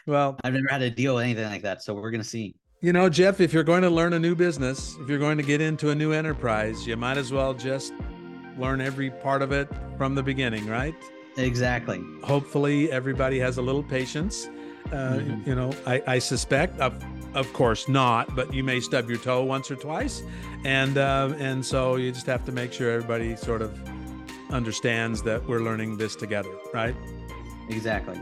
[0.08, 2.56] well, I've never had to deal with anything like that, so we're going to see.
[2.80, 5.44] You know, Geoff, if you're going to learn a new business, if you're going to
[5.44, 7.92] get into a new enterprise, you might as well just
[8.58, 10.96] learn every part of it from the beginning, right?
[11.36, 12.02] Exactly.
[12.22, 14.48] Hopefully, everybody has a little patience.
[14.86, 15.48] Uh, mm-hmm.
[15.48, 17.02] You know, I, I suspect, of,
[17.34, 20.22] of course not, but you may stub your toe once or twice,
[20.64, 23.78] and uh, and so you just have to make sure everybody sort of
[24.50, 26.96] understands that we're learning this together, right?
[27.68, 28.20] Exactly.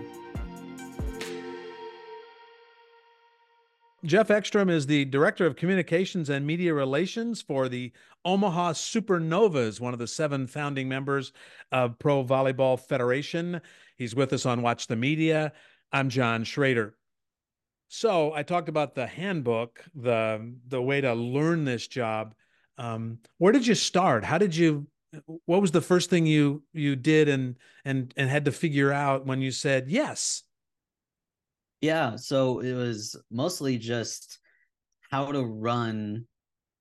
[4.05, 7.92] Geoff Exstrom is the Director of Communications and Media Relations for the
[8.29, 11.33] Omaha Supernovas, one of the seven founding members
[11.73, 13.59] of Pro Volleyball Federation.
[13.97, 15.55] He's with us on Watch the Media.
[15.93, 16.95] I'm John Schrader.
[17.88, 22.35] So I talked about the handbook, the the way to learn this job.
[22.77, 24.25] Um, where did you start?
[24.25, 24.87] How did you?
[25.47, 29.25] What was the first thing you you did and and and had to figure out
[29.25, 30.43] when you said yes?
[31.81, 34.38] Yeah, so it was mostly just
[35.11, 36.27] how to run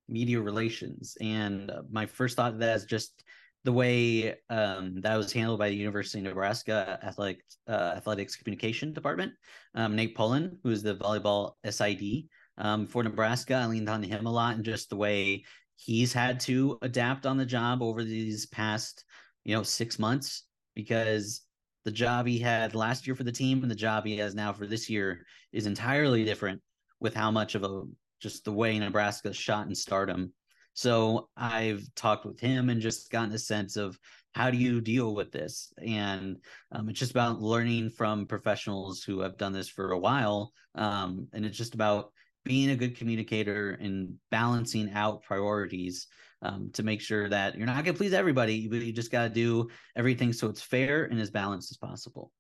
[0.09, 3.23] media relations, and uh, my first thought of that is just
[3.63, 8.93] the way um, that was handled by the University of Nebraska athletic uh, athletics communication
[8.93, 9.33] department.
[9.75, 14.25] Um, Nate Pullen, who is the volleyball SID um, for Nebraska, I leaned on him
[14.25, 15.43] a lot, and just the way
[15.75, 19.03] he's had to adapt on the job over these past,
[19.43, 20.43] you know, six months
[20.75, 21.41] because
[21.85, 24.51] the job he had last year for the team and the job he has now
[24.51, 26.61] for this year is entirely different
[26.99, 27.83] with how much of a
[28.19, 30.33] just the way Nebraska shot in stardom.
[30.73, 33.97] So I've talked with him and just gotten a sense of
[34.37, 36.37] how do you deal with this and
[36.71, 41.27] um, it's just about learning from professionals who have done this for a while um,
[41.33, 42.11] and it's just about
[42.45, 46.05] being a good communicator and balancing out priorities
[46.43, 49.23] um, to make sure that you're not going to please everybody but you just got
[49.23, 52.31] to do everything so it's fair and as balanced as possible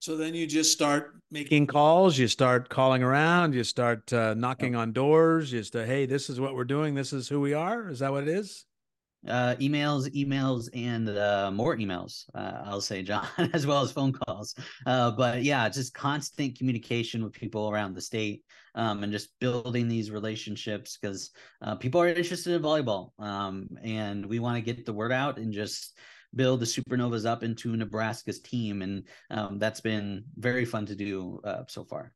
[0.00, 4.76] so then you just start making calls, you start calling around, you start uh, knocking
[4.76, 7.88] on doors, you say, hey, this is what we're doing, this is who we are.
[7.90, 8.64] Is that what it is?
[9.26, 12.24] Uh, emails, emails, and uh, more emails.
[12.36, 14.54] Uh, I'll say, John, as well as phone calls.
[14.86, 18.44] Uh, but yeah, just constant communication with people around the state,
[18.76, 21.30] um, and just building these relationships because
[21.62, 25.38] uh, people are interested in volleyball, um, and we want to get the word out
[25.38, 25.98] and just
[26.34, 31.40] build the supernovas up into Nebraska's team, and um, that's been very fun to do
[31.44, 32.12] uh, so far.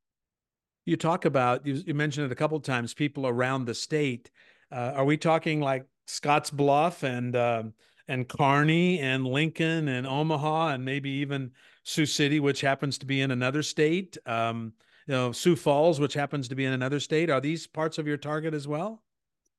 [0.85, 2.95] You talk about you, you mentioned it a couple times.
[2.95, 4.31] People around the state.
[4.71, 7.63] Uh, are we talking like Scotts Bluff and uh,
[8.09, 11.53] and Kearney and Lincoln and Omaha and maybe even
[11.85, 14.19] Sioux City, which happens to be in another state?
[14.27, 14.73] Um,
[15.07, 17.31] you know, Sioux Falls, which happens to be in another state.
[17.31, 19.03] Are these parts of your target as well?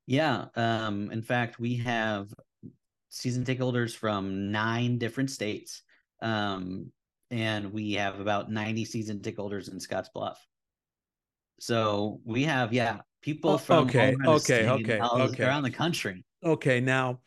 [0.05, 0.45] Yeah.
[0.55, 2.33] Um, in fact, we have
[3.13, 5.83] season ticket holders from nine different states.
[6.21, 6.91] Um,
[7.29, 10.43] and we have about 90 season ticket holders in Scotts Bluff.
[11.59, 16.25] So we have, yeah, people oh, from okay, okay, okay, okay, around the country.
[16.43, 17.19] Okay, now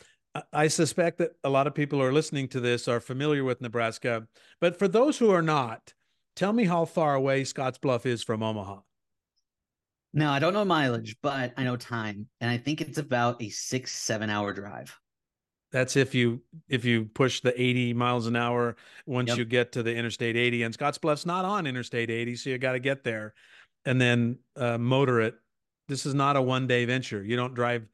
[0.53, 3.61] I suspect that a lot of people who are listening to this are familiar with
[3.61, 4.27] Nebraska,
[4.61, 5.95] but for those who are not,
[6.35, 8.81] tell me how far away Scotts Bluff is from Omaha.
[10.13, 13.51] No, I don't know mileage, but I know time, and I think it's about a
[13.51, 14.99] six, seven hour drive.
[15.73, 19.39] That's if you if you push the 80 miles an hour once yep.
[19.39, 20.63] you get to the Interstate 80.
[20.63, 23.35] And Scottsbluff's not on Interstate 80, so you got to get there
[23.85, 25.35] and then uh, motor it.
[25.89, 27.23] This is not a one day venture.
[27.23, 27.87] You don't drive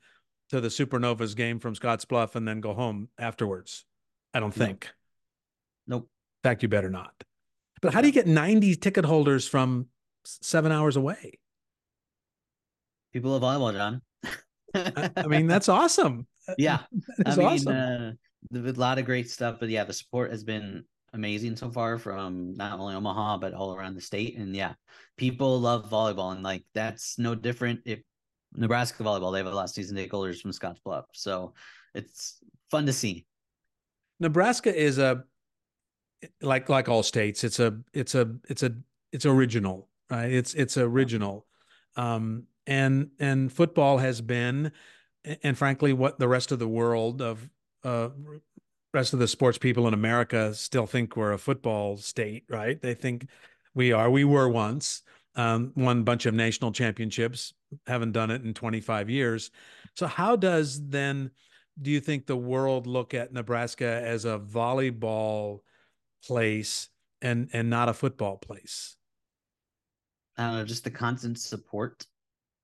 [0.50, 3.84] to the Supernovas game from Scottsbluff and then go home afterwards.
[4.34, 4.90] I don't think.
[5.86, 6.08] Nope.
[6.44, 7.12] In fact, you better not.
[7.80, 9.86] But how do you get 90 ticket holders from
[10.24, 11.38] seven hours away?
[13.12, 14.02] People of volleyball, John.
[14.74, 16.26] I, I mean, that's awesome.
[16.58, 16.80] Yeah,
[17.26, 18.16] I mean, awesome.
[18.54, 19.56] uh, a lot of great stuff.
[19.60, 23.74] But yeah, the support has been amazing so far from not only Omaha but all
[23.74, 24.36] around the state.
[24.36, 24.74] And yeah,
[25.16, 28.00] people love volleyball, and like that's no different if
[28.54, 29.32] Nebraska volleyball.
[29.32, 31.54] They have a lot of season ticket holders from Scotts Bluff, so
[31.94, 32.38] it's
[32.70, 33.26] fun to see.
[34.20, 35.24] Nebraska is a
[36.40, 37.44] like like all states.
[37.44, 38.74] It's a it's a it's a
[39.12, 40.32] it's original, right?
[40.32, 41.46] It's it's original,
[41.96, 44.72] um, and and football has been
[45.42, 47.48] and frankly, what the rest of the world of
[47.84, 48.10] uh,
[48.92, 52.80] rest of the sports people in America still think we're a football state, right?
[52.80, 53.28] They think
[53.74, 54.10] we are.
[54.10, 55.02] We were once.
[55.34, 57.54] Um, won a bunch of national championships.
[57.86, 59.50] Haven't done it in 25 years.
[59.96, 61.30] So how does then
[61.80, 65.60] do you think the world look at Nebraska as a volleyball
[66.24, 66.88] place
[67.22, 68.96] and and not a football place?
[70.36, 72.06] I don't know, just the constant support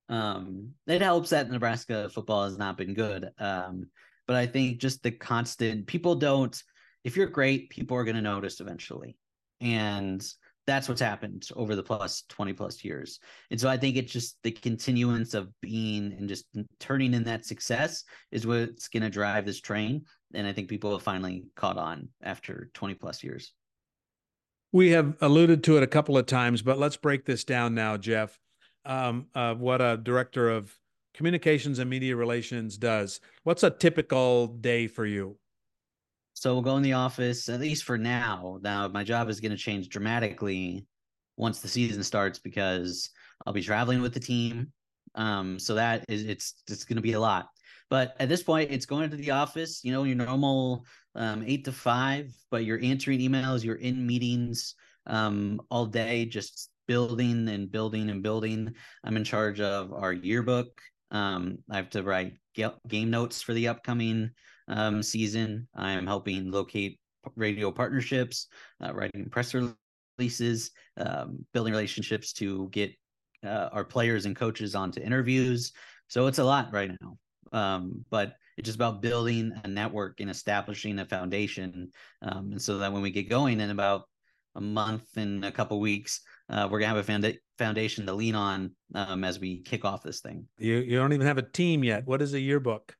[0.09, 3.29] um, it helps that Nebraska football has not been good.
[3.37, 3.87] Um,
[4.27, 6.61] but I think just the constant people don't.
[7.03, 9.17] If you're great, people are going to notice eventually,
[9.61, 10.25] and
[10.67, 13.19] that's what's happened over the plus 20 plus years.
[13.49, 16.45] And so I think it's just the continuance of being and just
[16.79, 20.05] turning in that success is what's going to drive this train.
[20.35, 23.53] And I think people have finally caught on after 20 plus years.
[24.71, 27.97] We have alluded to it a couple of times, but let's break this down now,
[27.97, 28.37] Geoff
[28.85, 30.73] um, of what a director of
[31.13, 33.19] communications and media relations does.
[33.43, 35.37] What's a typical day for you?
[36.33, 38.59] So we'll go in the office, at least for now.
[38.61, 40.85] Now, my job is going to change dramatically
[41.35, 43.09] once the season starts because
[43.45, 44.71] I'll be traveling with the team.
[45.15, 47.49] Um, so that is it's it's going to be a lot.
[47.89, 49.83] But at this point, it's going to the office.
[49.83, 54.75] You know, your normal um, eight to five, but you're answering emails, you're in meetings
[55.07, 58.73] um, all day, just building and building and building.
[59.03, 60.81] I'm in charge of our yearbook.
[61.11, 64.31] Um, I have to write game notes for the upcoming
[64.67, 65.67] um, season.
[65.75, 66.99] I'm helping locate
[67.35, 68.47] radio partnerships,
[68.83, 69.53] uh, writing press
[70.17, 72.91] releases, um, building relationships to get
[73.45, 75.71] uh, our players and coaches onto interviews.
[76.07, 77.17] So it's a lot right now.
[77.51, 81.91] Um, but it's just about building a network and establishing a foundation.
[82.23, 84.05] Um, and so that when we get going in about
[84.55, 88.35] a month and a couple weeks, uh, we're gonna have a founda- foundation to lean
[88.35, 90.45] on um, as we kick off this thing.
[90.57, 92.05] You you don't even have a team yet.
[92.05, 92.95] What is a yearbook?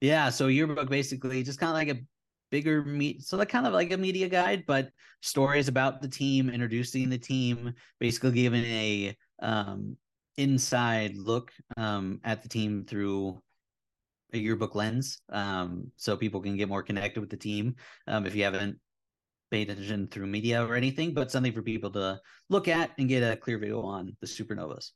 [0.00, 2.02] Yeah, so yearbook basically just kind of like a
[2.50, 6.50] bigger meet, so like kind of like a media guide, but stories about the team,
[6.50, 9.96] introducing the team, basically giving a um,
[10.36, 13.40] inside look um, at the team through
[14.32, 17.74] a yearbook lens, um, so people can get more connected with the team.
[18.06, 18.78] Um, if you haven't
[19.50, 23.20] paid attention through media or anything, but something for people to look at and get
[23.22, 24.90] a clear view on the supernovas.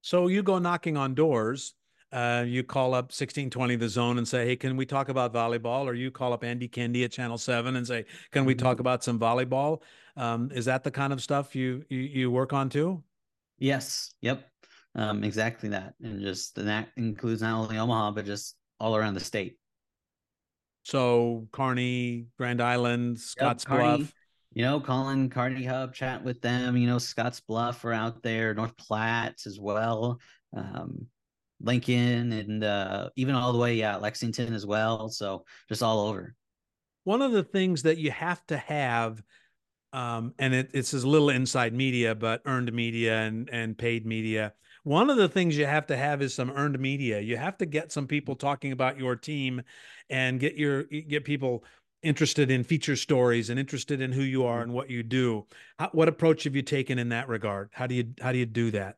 [0.00, 1.74] So you go knocking on doors.
[2.12, 5.86] Uh, you call up 1620 the zone and say, Hey, can we talk about volleyball?
[5.86, 8.80] Or you call up Andy Kendeigh at Channel 7 and say, Can we talk mm-hmm.
[8.80, 9.80] about some volleyball?
[10.16, 13.02] Um, is that the kind of stuff you, you, you work on too?
[13.58, 14.12] Yes.
[14.20, 14.46] Yep.
[14.94, 15.94] Um, exactly that.
[16.02, 19.56] And just and that includes not only Omaha, but just all around the state.
[20.82, 24.12] So Kearney, Grand Island, Scotts yep, Bluff.
[24.54, 26.76] You know, calling Kearney Hub, chat with them.
[26.76, 30.20] You know, Scotts Bluff are out there, North Platte as well.
[30.54, 31.06] Um,
[31.62, 35.08] Lincoln and uh, even all the way, yeah, Lexington as well.
[35.08, 36.34] So just all over.
[37.04, 39.22] One of the things that you have to have,
[39.92, 44.52] um, and it, it's a little inside media, but earned media and and paid media.
[44.84, 47.20] One of the things you have to have is some earned media.
[47.20, 49.62] You have to get some people talking about your team,
[50.10, 51.64] and get your get people
[52.02, 54.62] interested in feature stories and interested in who you are mm-hmm.
[54.62, 55.46] and what you do.
[55.78, 57.70] How, what approach have you taken in that regard?
[57.72, 58.96] How do you how do you do that?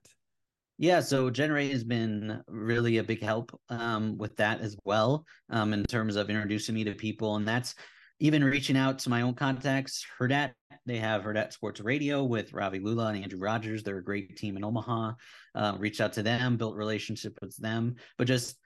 [0.77, 5.73] Yeah, so Generate has been really a big help um, with that as well, um,
[5.73, 7.77] in terms of introducing me to people, and that's
[8.21, 10.07] even reaching out to my own contacts.
[10.19, 10.53] Hurrdat,
[10.87, 13.83] they have Hurrdat Sports Radio with Ravi Lulla and Andrew Rogers.
[13.83, 15.13] They're a great team in Omaha.
[15.55, 18.57] Uh, reached out to them, built relationship with them, but just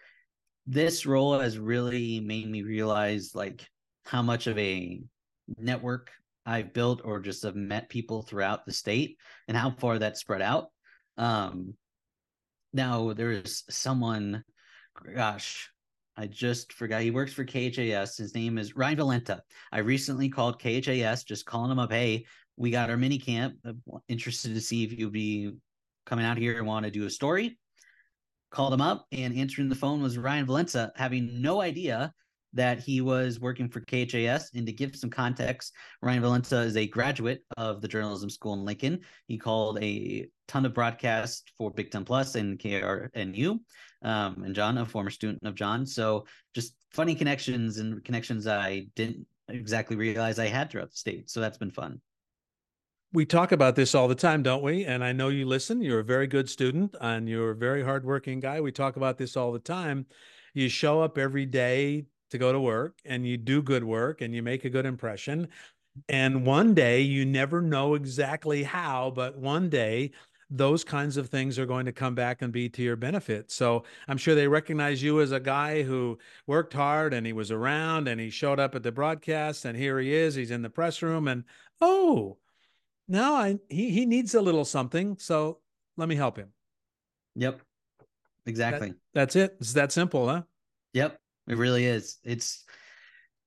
[0.66, 3.66] this role has really made me realize like
[4.04, 5.00] how much of a
[5.56, 6.10] network
[6.44, 9.16] I've built or just have met people throughout the state
[9.48, 10.66] and how far that's spread out.
[11.16, 11.74] Um,
[12.72, 14.44] now there's someone,
[15.14, 15.70] gosh,
[16.18, 17.02] I just forgot.
[17.02, 18.16] He works for KHAS.
[18.16, 19.40] His name is Ryan Valenta.
[19.70, 21.92] I recently called KHAS, just calling him up.
[21.92, 23.54] Hey, we got our mini camp.
[23.64, 25.52] Uh, I'm interested to see if you'd be
[26.06, 27.56] coming out here and want to do a story.
[28.50, 32.12] Called him up, and answering the phone was Ryan Valenta, having no idea
[32.52, 34.50] that he was working for KHAS.
[34.56, 38.64] And to give some context, Ryan Valenta is a graduate of the journalism school in
[38.64, 39.00] Lincoln.
[39.28, 43.60] He called a ton of broadcasts for Big Ten Plus and KRNU.
[44.02, 45.86] Um, and John, a former student of John.
[45.86, 51.30] So just funny connections and connections I didn't exactly realize I had throughout the state.
[51.30, 52.00] So that's been fun.
[53.12, 54.84] We talk about this all the time, don't we?
[54.84, 55.80] And I know you listen.
[55.80, 58.60] You're a very good student and you're a very hardworking guy.
[58.60, 60.06] We talk about this all the time.
[60.52, 64.34] You show up every day to go to work and you do good work and
[64.34, 65.48] you make a good impression.
[66.08, 70.12] And one day, you never know exactly how, but one day,
[70.50, 73.50] those kinds of things are going to come back and be to your benefit.
[73.50, 77.50] So I'm sure they recognize you as a guy who worked hard and he was
[77.50, 80.34] around and he showed up at the broadcast and here he is.
[80.34, 81.44] He's in the press room and
[81.80, 82.38] oh,
[83.08, 85.16] now I he he needs a little something.
[85.18, 85.58] So
[85.96, 86.48] let me help him.
[87.34, 87.60] Yep.
[88.46, 88.88] Exactly.
[88.88, 89.56] That, that's it.
[89.60, 90.42] It's that simple, huh?
[90.94, 91.20] Yep.
[91.48, 92.18] It really is.
[92.24, 92.64] It's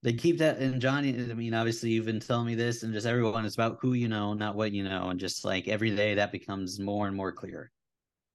[0.03, 1.09] they keep that and Johnny.
[1.09, 3.45] I mean, obviously you've been telling me this, and just everyone.
[3.45, 6.31] It's about who you know, not what you know, and just like every day that
[6.31, 7.71] becomes more and more clear.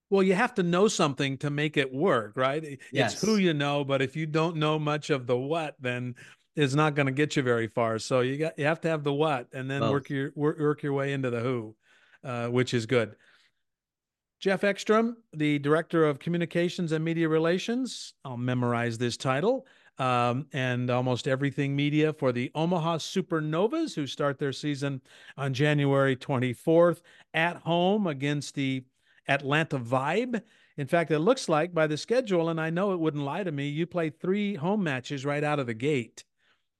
[0.09, 2.79] Well, you have to know something to make it work, right?
[2.93, 3.13] Yes.
[3.13, 6.15] It's who you know, but if you don't know much of the what, then
[6.55, 7.99] it's not going to get you very far.
[7.99, 9.91] So you got you have to have the what, and then Both.
[9.91, 11.75] work your work, work your way into the who,
[12.23, 13.15] uh, which is good.
[14.39, 18.13] Geoff Exstrom, the Director of Communications and Media Relations.
[18.23, 19.65] I'll memorize this title.
[19.99, 25.01] Um, and almost everything media for the Omaha Supernovas, who start their season
[25.37, 27.01] on January 24th
[27.33, 28.83] at home against the
[29.27, 30.41] Atlanta Vibe.
[30.77, 33.51] In fact, it looks like by the schedule, and I know it wouldn't lie to
[33.51, 36.23] me, you play three home matches right out of the gate,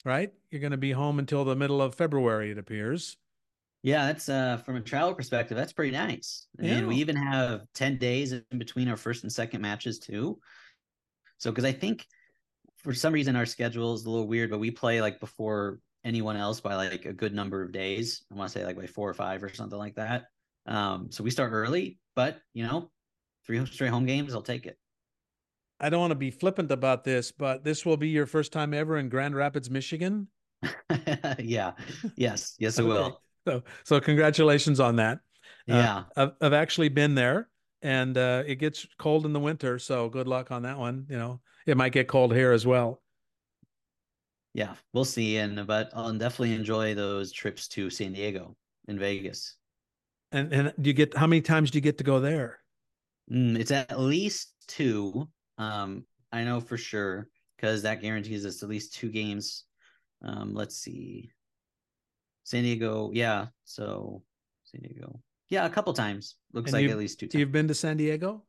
[0.06, 0.32] right?
[0.52, 3.18] You're going to be home until the middle of February, it appears.
[3.84, 6.48] Yeah, that's uh from a travel perspective, that's pretty nice.
[6.60, 6.74] Yeah.
[6.74, 10.40] And we even have 10 days in between our first and second matches too.
[11.38, 12.06] So because I think
[12.78, 16.38] for some reason our schedule is a little weird, but we play like before anyone
[16.38, 18.24] else by like a good number of days.
[18.32, 20.26] I want to say like by four or five or something like that.
[20.66, 22.92] Um, so we start early, but you know,
[23.46, 24.78] three straight home games, I'll take it.
[25.80, 28.74] I don't want to be flippant about this, but this will be your first time
[28.74, 30.28] ever in Grand Rapids, Michigan.
[31.40, 31.74] yeah.
[32.16, 32.56] Yes.
[32.58, 32.88] Yes, it okay.
[32.88, 33.22] will.
[33.48, 35.20] So, so congratulations on that.
[35.70, 37.50] Uh, yeah, uh, I've, I've actually been there,
[37.82, 39.80] and uh, it gets cold in the winter.
[39.80, 41.06] So good luck on that one.
[41.10, 43.02] You know, it might get cold here as well.
[44.54, 45.38] Yeah, we'll see.
[45.38, 48.56] And but I'll definitely enjoy those trips to San Diego
[48.88, 49.56] and Vegas.
[50.32, 52.60] And and do you get how many times do you get to go there?
[53.32, 55.28] Mm, it's at least two.
[55.58, 59.66] Um, I know for sure because that guarantees us at least two games.
[60.24, 61.30] Um, let's see.
[62.44, 63.48] San Diego, yeah.
[63.66, 64.24] So
[64.64, 66.36] San Diego, yeah, a couple times.
[66.54, 67.28] Looks and like at least two.
[67.28, 67.40] Times.
[67.40, 68.47] You've been to San Diego?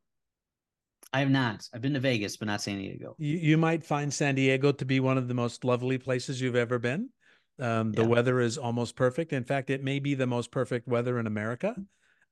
[1.11, 1.67] I have not.
[1.73, 3.15] I've been to Vegas, but not San Diego.
[3.17, 6.55] You, you might find San Diego to be one of the most lovely places you've
[6.55, 7.09] ever been.
[7.59, 8.09] Um, the Yeah.
[8.09, 9.33] weather is almost perfect.
[9.33, 11.75] In fact, it may be the most perfect weather in America.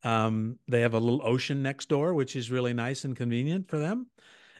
[0.03, 3.79] Um, they have a little ocean next door, which is really nice and convenient for
[3.79, 4.07] them.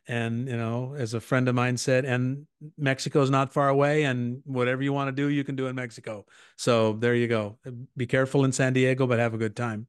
[0.07, 2.47] And, you know, as a friend of mine said, and
[2.77, 6.25] Mexico's not far away, and whatever you want to do, you can do in Mexico.
[6.57, 7.59] So there you go.
[7.95, 9.87] Be careful in San Diego, but have a good time.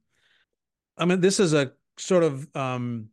[0.97, 3.07] I mean, this is a sort of um,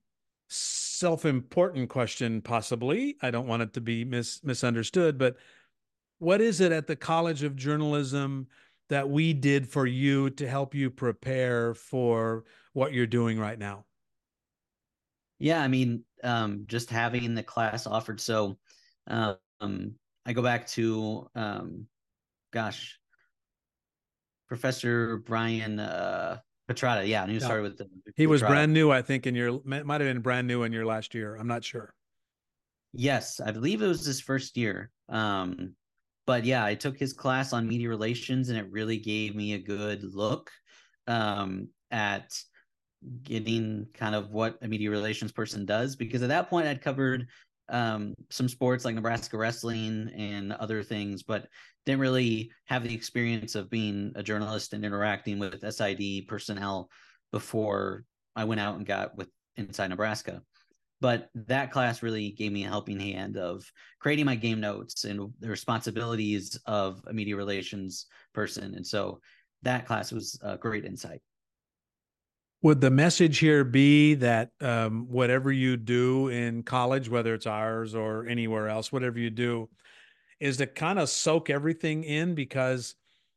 [0.96, 3.16] self-important question, possibly.
[3.20, 5.36] I don't want it to be mis- misunderstood, but
[6.18, 8.46] what is it at the College of Journalism
[8.88, 13.84] that we did for you to help you prepare for what you're doing right now?
[15.38, 18.20] Yeah, I mean, um, just having the class offered.
[18.20, 18.58] So,
[19.06, 19.36] um,
[20.24, 21.86] I go back to, um,
[22.52, 22.98] gosh,
[24.48, 26.38] Professor Brian uh,
[26.68, 27.06] Petrata.
[27.06, 27.44] Yeah, and he Yeah.
[27.44, 27.88] started with the.
[28.16, 30.86] He was brand new, I think, in your might have been brand new in your
[30.86, 31.36] last year.
[31.36, 31.94] I'm not sure.
[32.92, 34.90] Yes, I believe it was his first year.
[35.08, 35.74] Um,
[36.26, 39.58] but yeah, I took his class on media relations, and it really gave me a
[39.58, 40.50] good look
[41.06, 42.32] um, at
[43.22, 45.94] getting kind of what a media relations person does.
[45.94, 47.28] Because at that point, I'd covered
[47.68, 51.46] um, some sports like Nebraska wrestling and other things, but
[51.84, 56.88] didn't really have the experience of being a journalist and interacting with SID personnel
[57.32, 58.04] before
[58.34, 60.42] I went out and got with Inside Nebraska.
[61.00, 65.32] But that class really gave me a helping hand of creating my game notes and
[65.40, 68.74] the responsibilities of a media relations person.
[68.74, 69.20] And so
[69.62, 71.20] that class was a great insight
[72.62, 77.94] Would the message here be that um, whatever you do in college, whether it's ours
[77.94, 79.68] or anywhere else, whatever you do,
[80.40, 82.94] is to kind of soak everything in because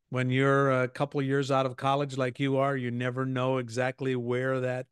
[0.09, 4.15] when you're a couple years out of college like you are, you never know exactly
[4.15, 4.88] where that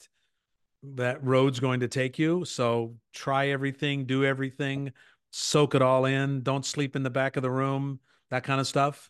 [0.83, 2.45] that road's going to take you.
[2.45, 4.91] So try everything, do everything,
[5.31, 6.41] soak it all in.
[6.43, 7.99] Don't sleep in the back of the room,
[8.29, 9.09] that kind of stuff.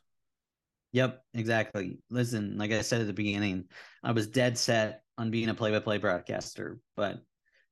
[0.91, 3.65] yep exactly listen like i said at the beginning
[4.03, 7.19] i was dead set on being a play-by-play broadcaster but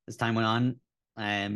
[0.08, 0.76] as time went on
[1.16, 1.48] i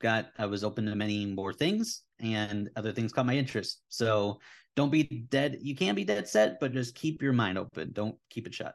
[0.00, 4.38] got i was open to many more things and other things caught my interest so
[4.76, 8.16] don't be dead you can't be dead set but just keep your mind open don't
[8.30, 8.74] keep it shut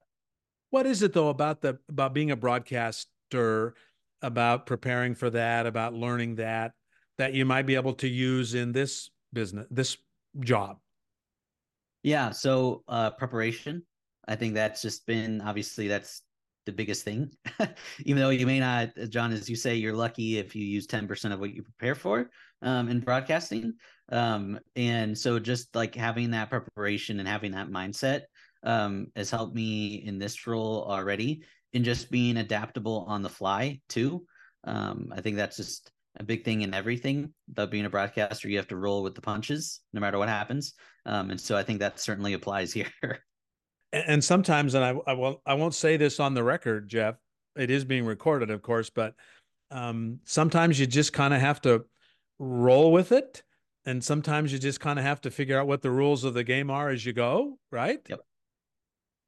[0.70, 3.74] What is it though about the about being a broadcaster,
[4.22, 6.74] about preparing for that, about learning that
[7.18, 9.98] that you might be able to use in this business, this
[10.40, 10.78] job?
[12.04, 13.84] Yeah, so uh preparation.
[14.28, 16.22] I think that's just been obviously that's
[16.68, 17.32] the biggest thing.
[18.06, 21.34] Even though you may not, John, as you say, you're lucky if you use 10%
[21.34, 22.30] of what you prepare for
[22.62, 23.74] um in broadcasting.
[24.12, 28.22] Um and so just like having that preparation and having that mindset
[28.64, 31.44] um has helped me in this role already
[31.74, 34.26] and just being adaptable on the fly too.
[34.64, 37.34] Um I think that's just a big thing in everything.
[37.52, 40.74] About being a broadcaster, you have to roll with the punches no matter what happens.
[41.06, 42.92] Um, and so I think that certainly applies here.
[43.94, 47.16] And, sometimes, and I, I won't I won't say this on the record, Geoff.
[47.56, 49.16] It is being recorded, of course, but
[49.72, 51.86] um, sometimes you just kind of have to
[52.38, 53.44] roll with it,
[53.86, 56.44] and sometimes you just kind of have to figure out what the rules of the
[56.44, 58.00] game are as you go, right?
[58.08, 58.20] Yep.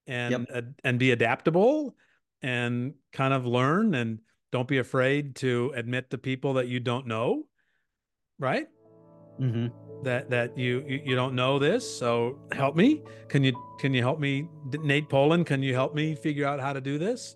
[0.08, 0.48] And Yep.
[0.54, 1.96] uh, and be adaptable,
[2.42, 4.20] and kind of learn, and
[4.52, 7.46] don't be afraid to admit to people that you don't know,
[8.40, 8.68] right?
[9.38, 9.68] hmm
[10.04, 14.20] that that you, you don't know this so help me can you can you help
[14.20, 14.48] me
[14.84, 17.36] nate poland can you help me figure out how to do this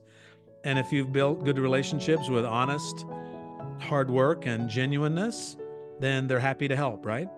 [0.64, 3.05] and if you've built good relationships with honest
[3.80, 5.57] hard work and genuineness
[5.99, 7.30] then they're happy to help right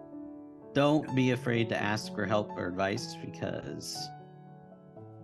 [0.74, 3.98] Don't be afraid to ask for help or advice because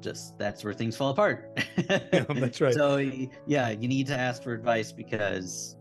[0.02, 1.60] just that's where things fall apart.
[1.90, 2.74] Yeah, that's right.
[2.74, 2.98] So
[3.46, 5.76] yeah, you need to ask for advice because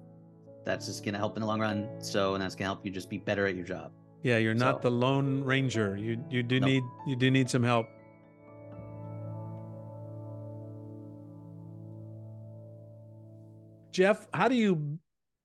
[0.64, 1.88] that's just gonna help in the long run.
[2.00, 3.92] So and that's gonna help you just be better at your job.
[4.22, 5.96] Yeah you're not So- the lone ranger.
[5.96, 7.86] You you do need you do need some help.
[13.92, 14.98] Geoff, how do you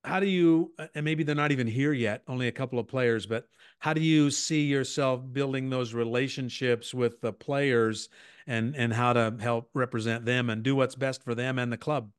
[0.03, 3.25] how do you and maybe they're not even here yet, only a couple of players,
[3.25, 3.47] but
[3.79, 8.09] how do you see yourself building those relationships with the players
[8.45, 11.77] and and how to help represent them and do what's best for them and the
[11.77, 12.09] club?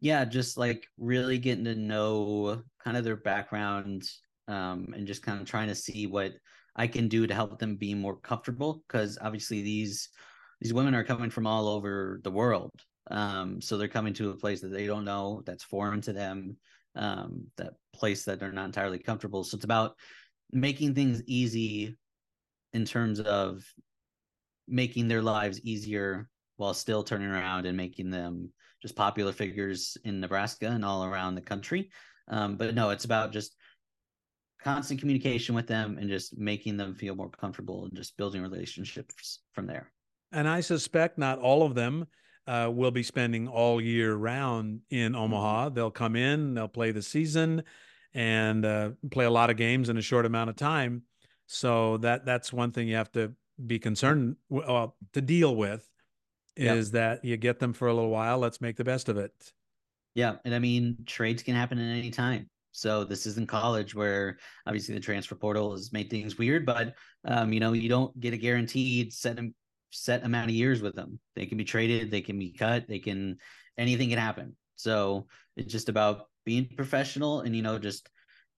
[0.00, 4.08] yeah just like really getting to know kind of their background
[4.48, 6.32] um, and just kind of trying to see what
[6.76, 10.08] i can do to help them be more comfortable because obviously these
[10.60, 12.72] these women are coming from all over the world
[13.10, 16.56] um, so they're coming to a place that they don't know that's foreign to them
[16.96, 19.94] um, that place that they're not entirely comfortable so it's about
[20.52, 21.96] making things easy
[22.72, 23.62] in terms of
[24.66, 30.20] making their lives easier while still turning around and making them just popular figures in
[30.20, 31.90] Nebraska and all around the country.
[32.28, 33.56] Um, but no, it's about just
[34.58, 39.40] constant communication with them and just making them feel more comfortable and just building relationships
[39.52, 39.90] from there.
[40.32, 42.06] And I suspect not all of them
[42.46, 45.22] uh, will be spending all year round in mm-hmm.
[45.22, 45.70] Omaha.
[45.70, 47.62] They'll come in, they'll play the season,
[48.14, 51.02] and uh, play a lot of games in a short amount of time.
[51.46, 53.32] So that that's one thing you have to
[53.64, 55.88] be concerned uh, to deal with
[56.56, 56.92] is yep.
[56.92, 58.38] that you get them for a little while.
[58.38, 59.32] Let's make the best of it.
[60.14, 62.50] Yeah, and I mean trades can happen at any time.
[62.72, 66.94] So this isn't college where obviously the transfer portal has made things weird, but
[67.24, 69.38] um, you know you don't get a guaranteed set
[69.90, 71.18] set amount of years with them.
[71.34, 73.38] They can be traded, they can be cut, they can
[73.76, 74.56] anything can happen.
[74.76, 78.08] So it's just about being professional and you know just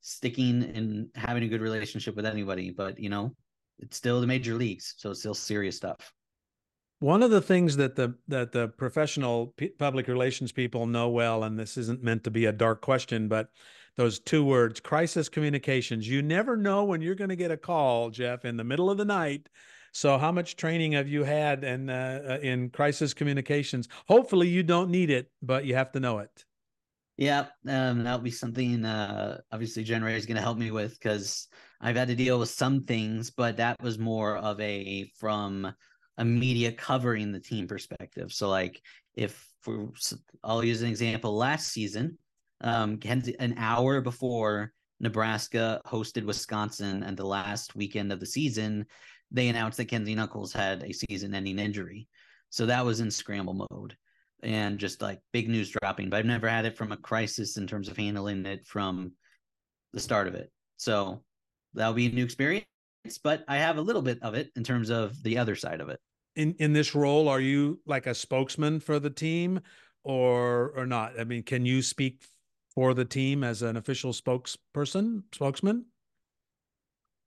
[0.03, 2.71] sticking and having a good relationship with anybody.
[2.71, 3.35] But you know
[3.79, 6.13] it's still the major leagues, so it's still serious stuff.
[6.99, 11.59] One of the things that the that the professional public relations people know well, and
[11.59, 13.49] this isn't meant to be a dark question, but
[14.01, 16.09] those two words, crisis communications.
[16.09, 18.97] You never know when you're going to get a call, Geoff, in the middle of
[18.97, 19.51] the night.
[19.93, 23.89] So, how much training have you had in uh, uh, in crisis communications?
[24.09, 26.47] Hopefully, you don't need it, but you have to know it.
[27.19, 28.87] Yeah, um, that'll be something.
[28.87, 31.49] Uh, obviously, Ray is going to help me with because
[31.83, 35.75] I've had to deal with some things, but that was more of a from
[36.17, 38.33] a media covering the team perspective.
[38.33, 38.81] So like
[39.15, 39.91] if for
[40.43, 42.17] I'll use an example last season,
[42.61, 48.85] um an hour before Nebraska hosted Wisconsin and the last weekend of the season,
[49.31, 52.07] they announced that Kenzie Knuckles had a season-ending injury.
[52.51, 53.97] So that was in scramble mode
[54.43, 56.11] and just like big news dropping.
[56.11, 59.13] But I've never had it from a crisis in terms of handling it from
[59.93, 60.51] the start of it.
[60.77, 61.23] So
[61.73, 62.67] that'll be a new experience,
[63.23, 65.89] but I have a little bit of it in terms of the other side of
[65.89, 66.01] it
[66.37, 69.61] in in this role are you like a spokesman for the team
[70.05, 72.23] or or not i mean can you speak
[72.75, 75.87] for the team as an official spokesperson spokesman?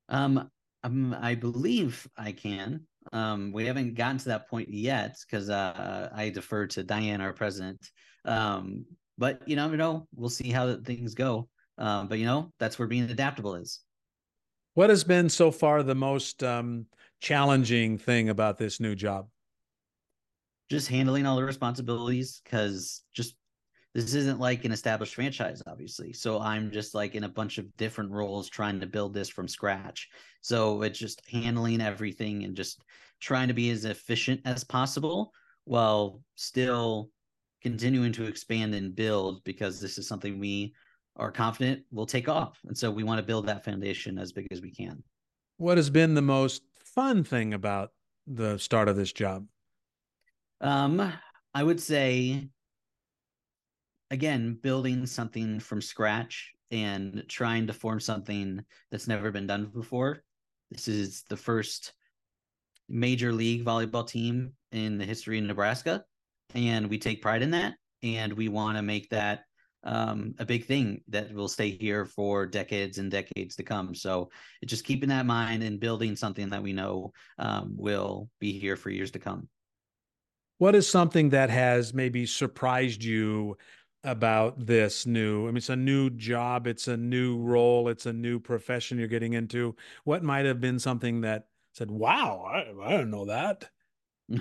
[0.10, 0.50] Um,
[0.84, 2.86] um i believe i can.
[3.12, 7.34] Um we haven't gotten to that point yet because uh i defer to diane our
[7.34, 7.90] president.
[8.26, 8.86] Um
[9.18, 10.08] but you never know.
[10.16, 11.48] We'll see how things go.
[11.78, 13.82] Um but you know that's where being adaptable is.
[14.76, 16.88] What has been so far the most um
[17.22, 19.28] challenging thing about this new job?
[20.70, 23.36] Just handling all the responsibilities because just
[23.94, 26.14] this isn't like an established franchise, obviously.
[26.14, 29.48] So I'm just like in a bunch of different roles trying to build this from
[29.48, 30.10] scratch.
[30.42, 32.82] So it's just handling everything and just
[33.20, 35.32] trying to be as efficient as possible
[35.66, 37.10] while still
[37.62, 40.74] continuing to expand and build because this is something we
[41.16, 42.60] are confident will take off.
[42.66, 45.04] And so we want to build that foundation as big as we can.
[45.58, 47.92] What has been the most fun thing about
[48.26, 49.46] the start of this job?
[50.60, 51.14] Um,
[51.54, 52.50] I would say
[54.14, 60.24] again, building something from scratch and trying to form something that's never been done before.
[60.70, 61.94] This is the first
[62.88, 66.04] major league volleyball team in the history of Nebraska,
[66.54, 67.74] and we take pride in that.
[68.04, 69.46] And we want to make that
[69.84, 73.96] um, a big thing that will stay here for decades and decades to come.
[73.96, 74.30] So
[74.66, 78.76] just keeping that in mind and building something that we know um, will be here
[78.76, 79.48] for years to come.
[80.60, 83.58] What is something that has maybe surprised you
[84.04, 85.44] about this new?
[85.44, 89.08] I mean, it's a new job, it's a new role, it's a new profession you're
[89.08, 89.76] getting into.
[90.04, 93.70] What might have been something that said, "Wow, I, I don't know that."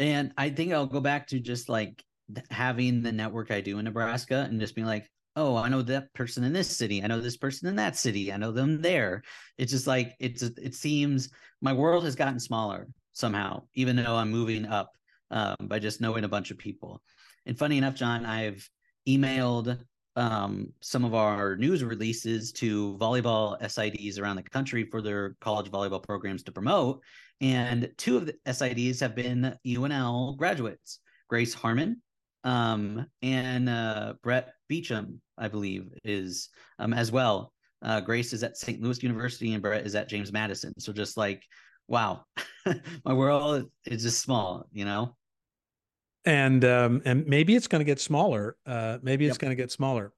[0.00, 2.02] And I think I'll go back to just like
[2.50, 6.12] having the network I do in Nebraska and just being like, oh, I know that
[6.14, 7.02] person in this city.
[7.02, 8.32] I know this person in that city.
[8.32, 9.22] I know them there.
[9.58, 11.30] It's just like it's it seems
[11.60, 14.92] my world has gotten smaller somehow, even though I'm moving up
[15.30, 17.02] um, by just knowing a bunch of people.
[17.46, 18.68] And funny enough, John, I've
[19.08, 19.78] emailed
[20.16, 25.70] um, some of our news releases to volleyball SIDs around the country for their college
[25.70, 27.02] volleyball programs to promote.
[27.40, 31.00] And two of the SIDs have been UNL graduates.
[31.28, 32.00] Grace Harmon
[32.44, 37.52] um, and uh, Brett Beecham, I believe, is um, as well.
[37.82, 38.80] Uh, Grace is at St.
[38.80, 40.78] Louis University, and Brett is at James Madison.
[40.78, 41.42] So just like,
[41.88, 42.24] wow,
[43.04, 45.16] my world is just small, you know.
[46.26, 48.56] And um, and maybe it's going to get smaller.
[48.64, 49.40] Uh, maybe it's yep.
[49.40, 50.12] going to get smaller.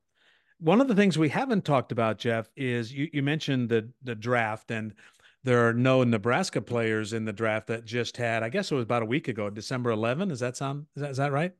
[0.58, 4.14] One of the things we haven't talked about, Geoff, is you, you mentioned the the
[4.14, 4.94] draft, and
[5.42, 8.42] there are no Nebraska players in the draft that just had.
[8.42, 10.28] I guess it was about a week ago, December 11.
[10.28, 10.86] Does that sound?
[10.96, 11.52] Is that, is that right?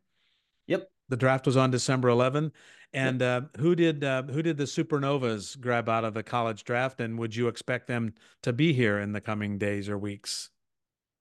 [0.67, 0.91] Yep.
[1.09, 2.53] The draft was on December 11.
[2.93, 3.51] And yep.
[3.55, 7.01] uh, who did uh, who did the Supernovas grab out of the college draft?
[7.01, 10.51] And would you expect them to be here in the coming days or weeks?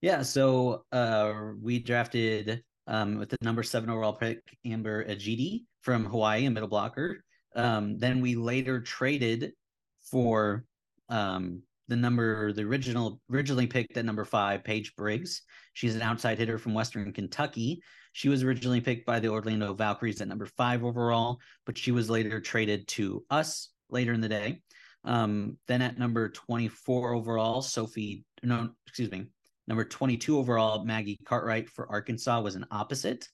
[0.01, 6.06] Yeah, so uh, we drafted um, with the number seven overall pick Amber Igiede from
[6.06, 7.24] Hawaii, a middle blocker.
[7.56, 9.54] Um, then we later traded
[10.12, 10.66] for
[11.10, 15.42] um, the number, the original, originally picked at number five, Paige Briggs.
[15.74, 17.82] She's an outside hitter from Western Kentucky.
[18.14, 22.10] She was originally picked by the Orlando Valkyries at number five overall, but she was
[22.10, 24.62] later traded to us later in the day.
[25.04, 29.28] Um, then at number 24 overall, Sophie, no, excuse me,
[29.68, 33.28] number 22 overall, Maggie Cartwright for Arkansas was an opposite.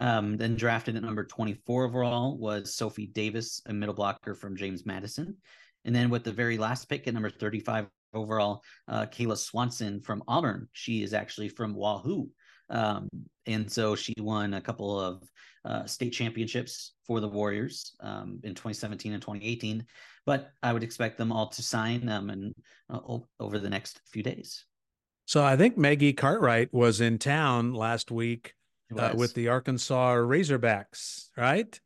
[0.00, 4.84] Um, then drafted at number 24 overall was Sophie Davis, a middle blocker from James
[4.84, 5.36] Madison.
[5.84, 10.22] And then with the very last pick at number 35 overall, uh, Kayla Swanson from
[10.26, 10.68] Auburn.
[10.72, 12.28] She is actually from Wahoo.
[12.70, 13.08] Um,
[13.46, 15.22] and so she won a couple of
[15.64, 19.84] uh, state championships for the Warriors um, in 2017 and 2018.
[20.26, 22.54] But I would expect them all to sign them and
[22.90, 24.64] uh, over the next few days.
[25.26, 28.54] So I think Maggie Cartwright was in town last week
[28.96, 31.78] uh, with the Arkansas Razorbacks, right?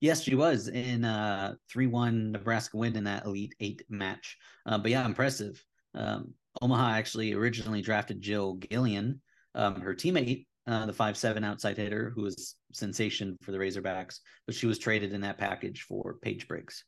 [0.00, 4.36] Yes, she was in a 3 1 Nebraska win in that Elite Eight match.
[4.64, 5.62] Uh, but yeah, impressive.
[5.94, 9.20] Um, Omaha actually originally drafted Jill Gillen,
[9.54, 14.18] um, her teammate, uh, the five seven outside hitter, who was sensation for the Razorbacks,
[14.46, 16.84] but she was traded in that package for Paige Briggs.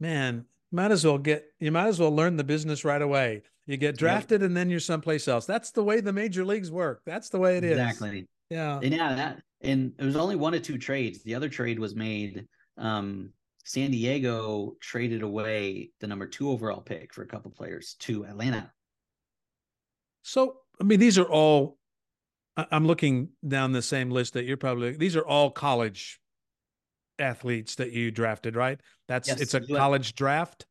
[0.00, 3.42] Man, might as well get you might as well learn the business right away.
[3.66, 5.44] You get drafted and then you're someplace else.
[5.44, 7.02] That's the way the major leagues work.
[7.04, 7.72] That's the way it is.
[7.72, 8.26] Exactly.
[8.50, 8.80] Yeah.
[8.82, 11.22] And yeah, that and it was only one of two trades.
[11.22, 12.46] The other trade was made.
[12.76, 13.30] Um,
[13.64, 18.72] San Diego traded away the number two overall pick for a couple players to Atlanta.
[20.22, 21.76] So I mean, these are all.
[22.56, 24.96] I'm looking down the same list that you're probably.
[24.96, 26.18] These are all college
[27.18, 28.80] athletes that you drafted, right?
[29.06, 30.66] That's yes, it's a US, college draft.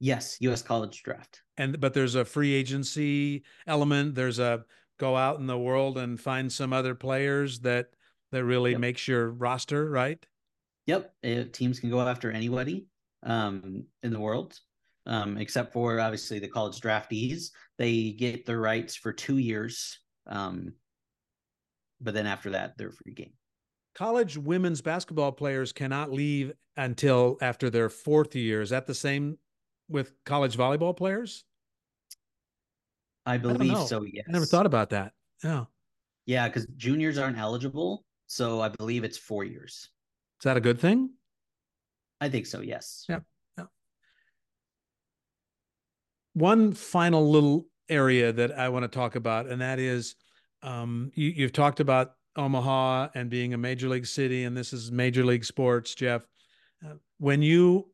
[0.00, 0.62] Yes, U.S.
[0.62, 1.42] college draft.
[1.58, 4.14] And but there's a free agency element.
[4.14, 4.64] There's a
[4.98, 7.88] go out in the world and find some other players that
[8.32, 8.80] that really yep.
[8.80, 10.24] makes your roster, right?
[10.86, 11.14] Yep.
[11.22, 12.86] It, uh, teams can go after anybody
[13.24, 14.58] um, in the world,
[15.06, 17.50] um, except for obviously the college draftees.
[17.76, 20.72] They get their rights for two years, um,
[22.00, 23.32] but then after that, they're free game
[24.00, 28.62] college women's basketball players cannot leave until after their fourth year.
[28.62, 29.36] Is that the same
[29.90, 31.44] with college volleyball players?
[33.26, 34.02] I believe I so.
[34.04, 34.24] Yes.
[34.26, 35.12] I never thought about that.
[35.44, 35.64] Yeah.
[36.24, 39.90] Yeah, because juniors aren't eligible, so I believe it's four years.
[40.40, 41.10] Is that a good thing?
[42.22, 42.62] I think so.
[42.62, 43.04] Yes.
[43.06, 43.18] Yeah.
[43.58, 43.64] yeah.
[46.32, 50.14] One final little area that I want to talk about, and that is,
[50.62, 54.90] um, you, you've talked about Omaha and being a major league city, and this is
[54.90, 56.26] major league sports, Geoff.
[56.84, 57.88] Uh, when you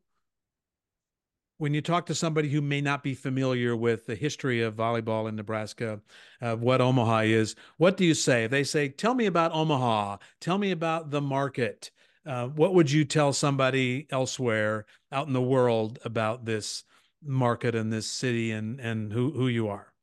[1.59, 5.27] when you talk to somebody who may not be familiar with the history of volleyball
[5.27, 5.99] in Nebraska,
[6.39, 8.45] uh, what Omaha is, what do you say?
[8.45, 10.17] They say, "Tell me about Omaha.
[10.39, 11.91] Tell me about the market."
[12.25, 16.83] Uh, what would you tell somebody elsewhere out in the world about this
[17.23, 19.93] market and this city and and who who you are?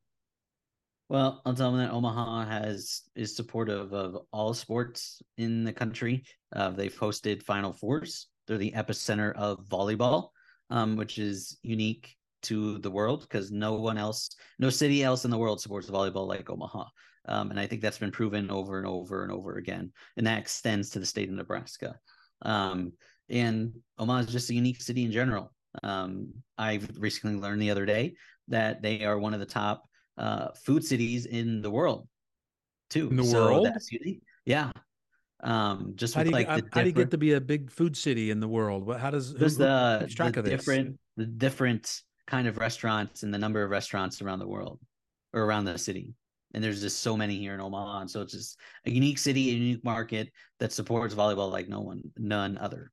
[1.14, 6.24] Well, I'll tell them that Omaha has is supportive of all sports in the country.
[6.52, 8.26] Uh, they've hosted Final Fours.
[8.48, 10.30] They're the epicenter of volleyball,
[10.70, 15.30] um, which is unique to the world because no one else, no city else in
[15.30, 16.86] the world supports volleyball like Omaha.
[17.28, 19.92] Um, and I think that's been proven over and over and over again.
[20.16, 21.94] And that extends to the state of Nebraska.
[22.42, 22.92] Um,
[23.30, 25.52] and Omaha is just a unique city in general.
[25.84, 28.16] Um, I've recently learned the other day
[28.48, 29.84] that they are one of the top
[30.18, 32.08] uh, food cities in the world
[32.90, 33.08] too.
[33.10, 34.22] In the so world, that's unique.
[34.44, 34.70] Yeah.
[35.42, 37.70] Um, just how do, you, like how, how do you get to be a big
[37.70, 38.86] food city in the world?
[38.86, 43.38] What, how does who, the, track the different the different kind of restaurants and the
[43.38, 44.80] number of restaurants around the world
[45.34, 46.14] or around the city?
[46.54, 49.50] And there's just so many here in Omaha, and so it's just a unique city,
[49.50, 52.92] a unique market that supports volleyball like no one, none other.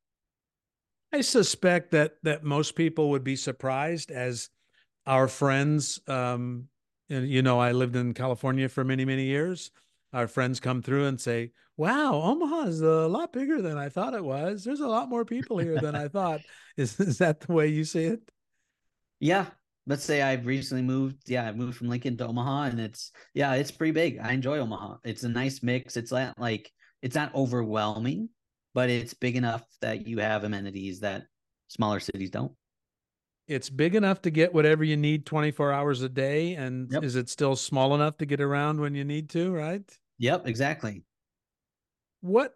[1.13, 4.49] I suspect that that most people would be surprised as
[5.05, 6.67] our friends um,
[7.11, 9.71] you know, I lived in California for many, many years.
[10.13, 14.13] Our friends come through and say, "Wow, Omaha is a lot bigger than I thought
[14.13, 14.63] it was.
[14.63, 16.41] There's a lot more people here than I thought."
[16.77, 18.21] Is is that the way you see it?
[19.19, 19.47] Yeah,
[19.85, 21.29] let's say I've recently moved.
[21.29, 24.19] Yeah, I moved from Lincoln to Omaha, and it's yeah, it's pretty big.
[24.19, 24.97] I enjoy Omaha.
[25.03, 25.97] It's a nice mix.
[25.97, 28.29] It's not like it's not overwhelming,
[28.73, 31.23] but it's big enough that you have amenities that
[31.67, 32.53] smaller cities don't
[33.51, 37.03] it's big enough to get whatever you need 24 hours a day and yep.
[37.03, 41.03] is it still small enough to get around when you need to right yep exactly
[42.21, 42.53] what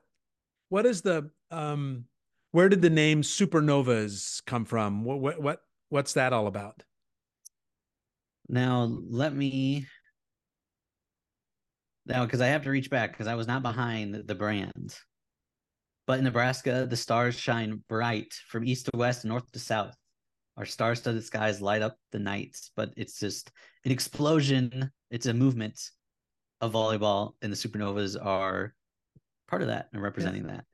[0.69, 2.05] what is the um
[2.51, 6.81] where did the name supernovas come from what what, what what's that all about
[8.47, 9.85] now let me
[12.05, 14.95] Now, because I have to reach back because I was not behind the brand.
[16.05, 19.95] But in Nebraska, the stars shine bright from east to west and north to south.
[20.57, 23.51] Our star studded skies light up the nights, but it's just
[23.83, 24.91] an explosion.
[25.11, 25.79] It's a movement
[26.61, 28.73] of volleyball, and the supernovas are
[29.47, 30.51] part of that and representing yeah.
[30.53, 30.65] that.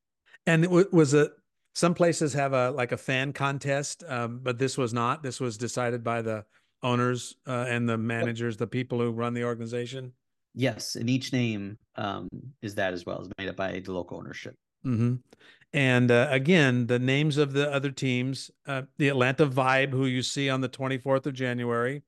[0.46, 1.32] And it was it
[1.74, 5.24] some places have a like a fan contest, um, but this was not.
[5.24, 6.46] This was decided by the
[6.84, 10.14] owners uh, and the managers, the people who run the organization.
[10.54, 12.28] Yes, and each name um,
[12.62, 14.56] is that as well, is made up by the local ownership.
[14.86, 15.16] Mm-hmm.
[15.74, 20.22] And uh, again, the names of the other teams, uh, the Atlanta Vibe, who you
[20.22, 22.04] see on the 24th of January.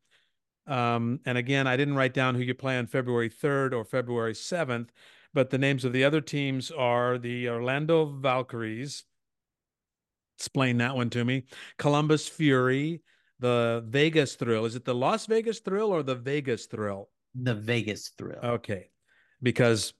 [0.67, 4.33] Um, and again, I didn't write down who you play on February 3rd or February
[4.33, 4.89] 7th,
[5.33, 9.03] but the names of the other teams are the Orlando Valkyries.
[10.37, 11.43] Explain that one to me.
[11.77, 13.01] Columbus Fury,
[13.39, 14.65] the Vegas Thrill.
[14.65, 17.09] Is it the Las Vegas Thrill or the Vegas Thrill?
[17.35, 18.39] The Vegas Thrill.
[18.43, 18.89] Okay.
[19.41, 19.93] Because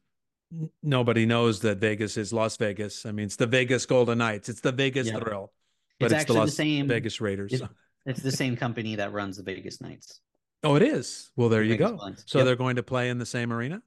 [0.82, 3.06] nobody knows that Vegas is Las Vegas.
[3.06, 4.50] I mean, it's the Vegas Golden Knights.
[4.50, 5.20] It's the Vegas yeah.
[5.20, 5.52] Thrill.
[6.00, 7.54] But it's, it's actually the, the, same Vegas Raiders.
[7.54, 7.64] It's,
[8.06, 10.20] it's, the same company that runs the Vegas Knights.
[10.64, 11.32] Oh, it is.
[11.36, 11.96] Well, there the you Vegas go.
[11.98, 12.24] Ones.
[12.28, 12.46] So yep.
[12.46, 13.82] they're going to play in the same arena?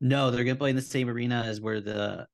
[0.00, 2.26] No, they're going to play in the same arena as where the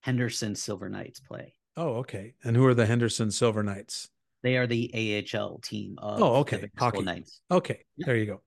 [0.00, 1.54] Henderson Silver Knights play.
[1.76, 2.34] Oh, okay.
[2.44, 4.08] And who are the Henderson Silver Knights?
[4.42, 6.58] They are the AHL team of Oh, okay.
[6.58, 7.02] The hockey.
[7.02, 7.40] Knights.
[7.50, 7.84] Okay.
[7.98, 8.42] There you go.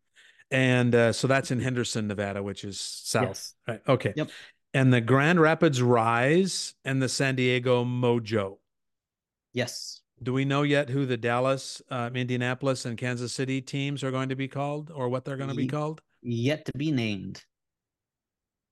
[0.49, 3.27] And uh, so that's in Henderson, Nevada, which is south.
[3.27, 3.55] Yes.
[3.67, 3.81] Right.
[3.87, 4.13] Okay.
[4.15, 4.29] Yep
[4.73, 8.57] and the Grand Rapids Rise and the San Diego Mojo.
[9.53, 10.01] Yes.
[10.21, 14.29] Do we know yet who the Dallas, uh, Indianapolis, and Kansas City teams are going
[14.29, 16.01] to be called, or what they're going to be called?
[16.21, 17.43] Yet to be named.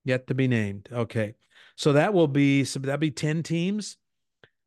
[0.03, 0.89] Yet to be named.
[0.91, 1.35] Okay,
[1.75, 3.97] so that will be so that'll be ten teams.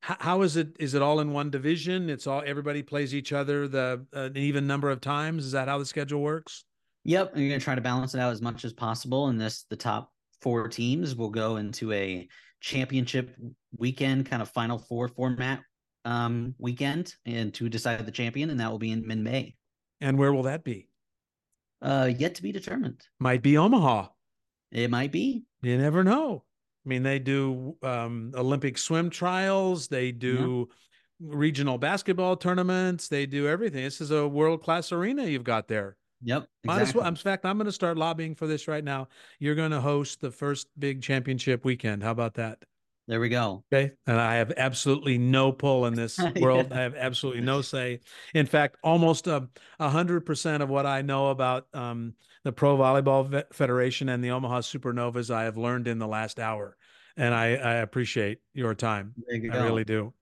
[0.01, 0.76] How, how is it?
[0.79, 2.09] Is it all in one division?
[2.11, 5.45] It's all everybody plays each other the uh, an even number of times.
[5.45, 6.64] Is that how the schedule works?
[7.05, 9.29] Yep, you're going to try to balance it out as much as possible.
[9.29, 12.28] And this, the top four teams will go into a
[12.61, 13.36] championship
[13.76, 15.61] weekend kind of final four format
[16.05, 19.55] um, weekend and to decide the champion, and that will be in, mid-may
[20.01, 20.89] And where will that be?
[21.80, 23.01] Uh, yet to be determined.
[23.20, 24.09] Might be Omaha.
[24.72, 25.45] It might be.
[25.62, 26.45] You never know.
[26.84, 29.89] I mean, they do um, Olympic swim trials.
[29.89, 30.68] They do
[31.20, 31.36] yeah.
[31.36, 33.09] regional basketball tournaments.
[33.09, 33.84] They do everything.
[33.84, 35.97] This is a world class arena you've got there.
[36.23, 36.49] Yep.
[36.64, 37.01] Exactly.
[37.01, 39.09] Well, in fact, I'm going to start lobbying for this right now.
[39.39, 42.03] You're going to host the first big championship weekend.
[42.03, 42.59] How about that?
[43.07, 43.64] There we go.
[43.73, 43.93] Okay.
[44.07, 46.66] And I have absolutely no pull in this world.
[46.71, 46.79] yeah.
[46.79, 48.01] I have absolutely no say.
[48.35, 49.49] In fact, almost a
[49.81, 52.12] hundred percent of what I know about um,
[52.45, 56.77] the Pro Volleyball Federation and the Omaha Supernovas, I have learned in the last hour.
[57.16, 59.14] And I, I appreciate your time.
[59.29, 59.64] You I go.
[59.64, 60.12] really do.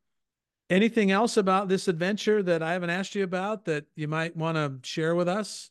[0.71, 4.57] Anything else about this adventure that I haven't asked you about that you might want
[4.57, 5.71] to share with us?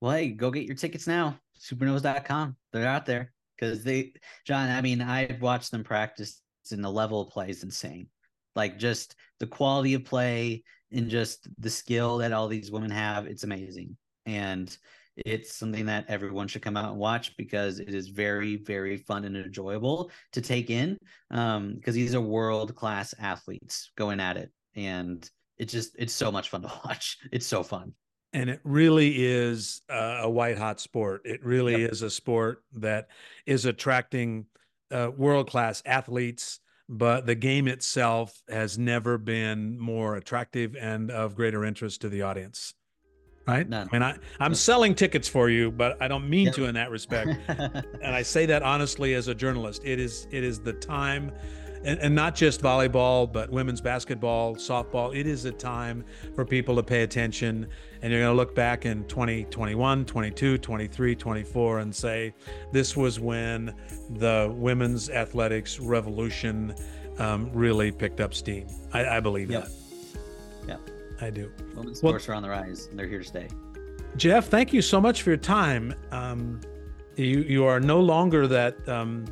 [0.00, 1.38] Well, hey, go get your tickets now.
[1.60, 2.56] Supernovas.com.
[2.72, 4.12] They're out there because they,
[4.46, 4.70] John.
[4.70, 6.40] I mean, I've watched them practice,
[6.70, 8.08] and the level of play is insane.
[8.54, 13.26] Like just the quality of play and just the skill that all these women have.
[13.26, 14.76] It's amazing, and
[15.16, 19.24] it's something that everyone should come out and watch because it is very, very fun
[19.24, 20.96] and enjoyable to take in.
[21.32, 26.30] Um, because these are world class athletes going at it, and it's just it's so
[26.30, 27.18] much fun to watch.
[27.32, 27.94] It's so fun
[28.32, 31.22] and it really is a white hot sport.
[31.24, 31.92] It really yep.
[31.92, 33.08] is a sport that
[33.46, 34.46] is attracting
[34.90, 41.34] uh, world class athletes, but the game itself has never been more attractive and of
[41.34, 42.74] greater interest to the audience.
[43.46, 43.66] Right?
[43.66, 43.88] None.
[43.90, 46.54] I mean, I, I'm selling tickets for you, but I don't mean yep.
[46.56, 47.30] to in that respect.
[47.48, 49.80] and I say that honestly as a journalist.
[49.86, 51.32] It is it is the time
[51.84, 55.14] and, and not just volleyball, but women's basketball, softball.
[55.16, 56.04] It is a time
[56.34, 57.68] for people to pay attention.
[58.02, 62.34] And you're going to look back in 2021, 22, 23, 24 and say,
[62.72, 63.74] this was when
[64.10, 66.74] the women's athletics revolution
[67.18, 68.68] um, really picked up steam.
[68.92, 69.64] I, I believe yep.
[69.64, 69.72] that.
[70.68, 70.76] Yeah.
[71.20, 71.52] I do.
[71.74, 73.48] Women's well, sports are on the rise and they're here to stay.
[74.16, 75.94] Geoff, thank you so much for your time.
[76.10, 76.60] Um,
[77.16, 79.24] you you are no longer that um,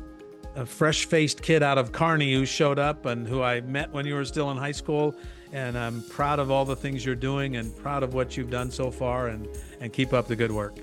[0.57, 4.05] a fresh faced kid out of Kearney who showed up and who I met when
[4.05, 5.15] you were still in high school.
[5.53, 8.69] And I'm proud of all the things you're doing and proud of what you've done
[8.71, 9.47] so far and,
[9.79, 10.79] and keep up the good work.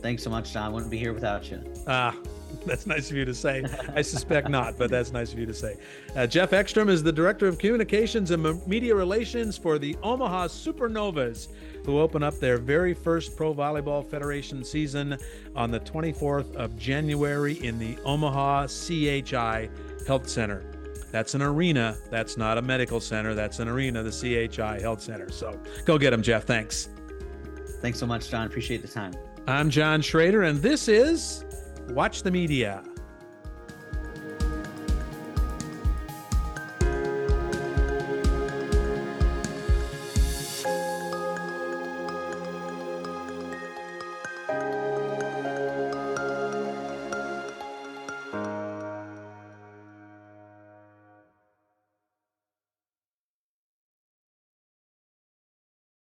[0.00, 0.72] Thanks so much, John.
[0.72, 1.62] Wouldn't be here without you.
[1.86, 2.14] Ah,
[2.66, 3.64] that's nice of you to say.
[3.94, 5.76] I suspect not, but that's nice of you to say.
[6.14, 11.48] Uh, Geoff Exstrom is the Director of Communications and Media Relations for the Omaha Supernovas
[11.84, 15.18] who open up their very first Pro Volleyball Federation season
[15.54, 19.68] on the 24th of January in the Omaha CHI
[20.06, 20.62] Health Center.
[21.10, 21.96] That's an arena.
[22.10, 23.34] That's not a medical center.
[23.34, 25.30] That's an arena, the CHI Health Center.
[25.30, 26.44] So go get them, Geoff.
[26.44, 26.88] Thanks.
[27.80, 28.46] Thanks so much, John.
[28.46, 29.12] Appreciate the time.
[29.46, 31.44] I'm John Schrader, and this is
[31.90, 32.82] Watch the media.